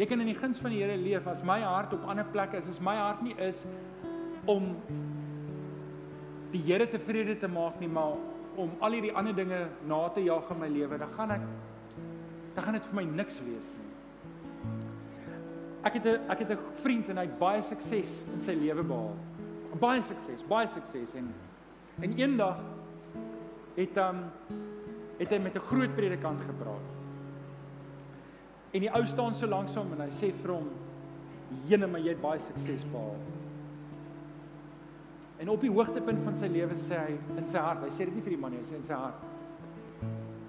[0.00, 2.60] Jy kan in die guns van die Here leef as my hart op ander plekke
[2.60, 3.64] is, as my hart nie is
[4.48, 4.74] om
[6.52, 8.18] die Here tevrede te maak nie, maar
[8.60, 11.44] om al hierdie ander dinge na te jaag in my lewe, dan gaan ek
[12.56, 13.90] dan gaan dit vir my niks wees nie.
[15.86, 18.82] Ek het 'n ek het 'n vriend en hy het baie sukses in sy lewe
[18.82, 19.16] behaal.
[19.80, 21.32] Baie sukses, baie sukses en
[22.00, 22.60] en eendag
[23.76, 24.24] het hom um,
[25.20, 26.86] het hy met 'n groot predikant gepraat.
[28.70, 30.68] En die ou staan so lank saam en hy sê vir hom:
[31.66, 33.16] "Jene, maar jy het baie sukses behaal."
[35.38, 38.14] En op die hoogtepunt van sy lewe sê hy in sy hart, hy sê dit
[38.14, 39.22] nie vir die man nie, hy sê in sy hart: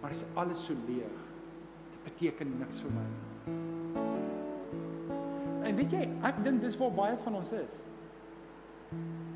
[0.02, 1.18] "Maar is alles so leeg.
[1.92, 3.22] Dit beteken niks vir my nie."
[5.64, 7.84] En weet jy, ek dink dis waar baie van ons is.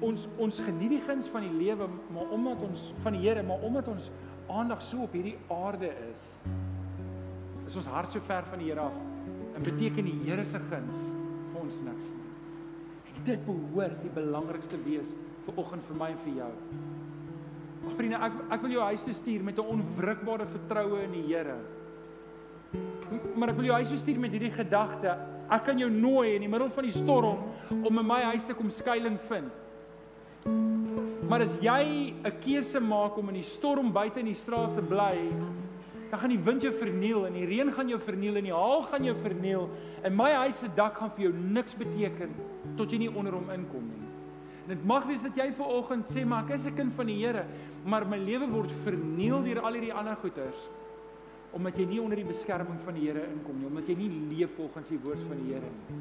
[0.03, 3.64] Ons ons geniet die guns van die lewe, maar omdat ons van die Here, maar
[3.64, 4.12] omdat ons
[4.51, 6.26] aandag so op hierdie aarde is,
[7.66, 8.97] is ons hart so ver van die Here af.
[9.56, 10.99] En beteken die Here se guns
[11.53, 12.26] vir ons niks nie.
[13.16, 16.51] En dit behoort die belangrikste wees vir oggend vir my en vir jou.
[17.86, 21.26] Ag vriende, ek ek wil jou huis toe stuur met 'n onwrikbare vertroue in die
[21.30, 21.58] Here.
[23.36, 25.18] Maar ek wil jou huis toe stuur met hierdie gedagte,
[25.50, 28.56] Ek kan jou nooi in die middel van die storm om in my huis te
[28.58, 29.52] kom skuilings vind.
[31.30, 34.82] Maar as jy 'n keuse maak om in die storm buite in die straat te
[34.82, 35.18] bly,
[36.10, 38.84] dan gaan die wind jou verniel en die reën gaan jou verniel en die haal
[38.84, 39.70] gaan jou verniel
[40.04, 42.30] en my huis se dak gaan vir jou niks beteken
[42.78, 44.08] tot jy nie onder hom inkom nie.
[44.64, 47.06] En dit mag wees dat jy ver oggend sê maar ek is 'n kind van
[47.08, 47.46] die Here,
[47.86, 50.70] maar my lewe word verniel deur al hierdie ander goeters
[51.56, 54.56] omdat jy nie onder die beskerming van die Here inkom nie, omdat jy nie leef
[54.58, 55.99] volgens die woord van die Here nie.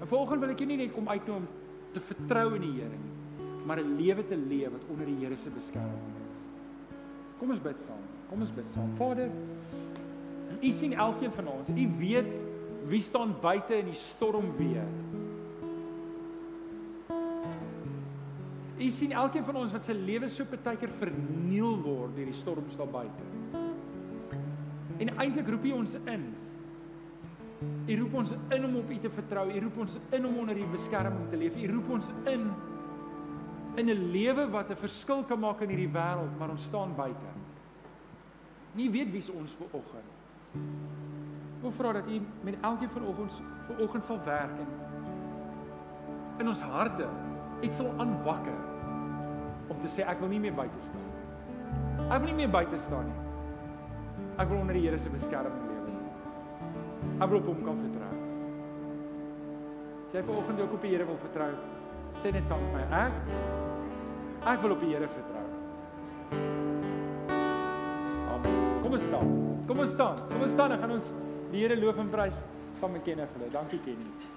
[0.00, 1.48] En volgens wil ek jou nie net kom uitnooi om
[1.94, 5.36] te vertrou in die Here nie, maar 'n lewe te leef wat onder die Here
[5.36, 6.46] se beskerming is.
[7.38, 8.04] Kom ons bid saam.
[8.28, 8.94] Kom ons bid saam.
[8.96, 9.30] Vader,
[10.60, 11.68] U sien elkeen van ons.
[11.68, 12.26] U weet
[12.86, 14.86] wie staan buite in die storm weer.
[18.80, 22.36] U sien elkeen van ons wat se lewe so baie keer verniel word deur die
[22.36, 23.39] storms daar buite.
[25.00, 26.26] En eintlik roep hy ons in.
[27.86, 29.46] Hy roep ons in om op U te vertrou.
[29.50, 31.56] Hy roep ons in om onder U beskerming te leef.
[31.56, 32.50] Hy roep ons in
[33.78, 37.30] in 'n lewe wat 'n verskil kan maak in hierdie wêreld, maar ons staan buite.
[38.74, 40.10] Nie weet wie's ons vir oggend.
[41.64, 44.66] Ek vra dat U met elkeen van ons vir oggend sal werk en
[46.38, 47.08] in ons harte
[47.60, 48.58] iets sal aanwakker
[49.68, 51.10] om te sê ek wil nie meer buite staan.
[52.10, 53.29] Ek wil nie meer buite staan nie.
[54.40, 55.92] Ek wil onder die Here se beskerming lewe.
[57.20, 58.12] Ek wil op hom kan vertrou.
[60.06, 61.50] As jy vanoggend ook op die Here wil vertrou,
[62.22, 65.44] sê net saam met my, ek ek wil op die Here vertrou.
[68.32, 68.58] Amen.
[68.80, 69.36] Kom ons staan.
[69.68, 70.24] Kom ons staan.
[70.32, 71.12] Kom ons staan en gaan ons
[71.52, 72.44] die Here loof en prys
[72.80, 73.36] saam met Kenneth.
[73.52, 74.29] Dankie Kenny.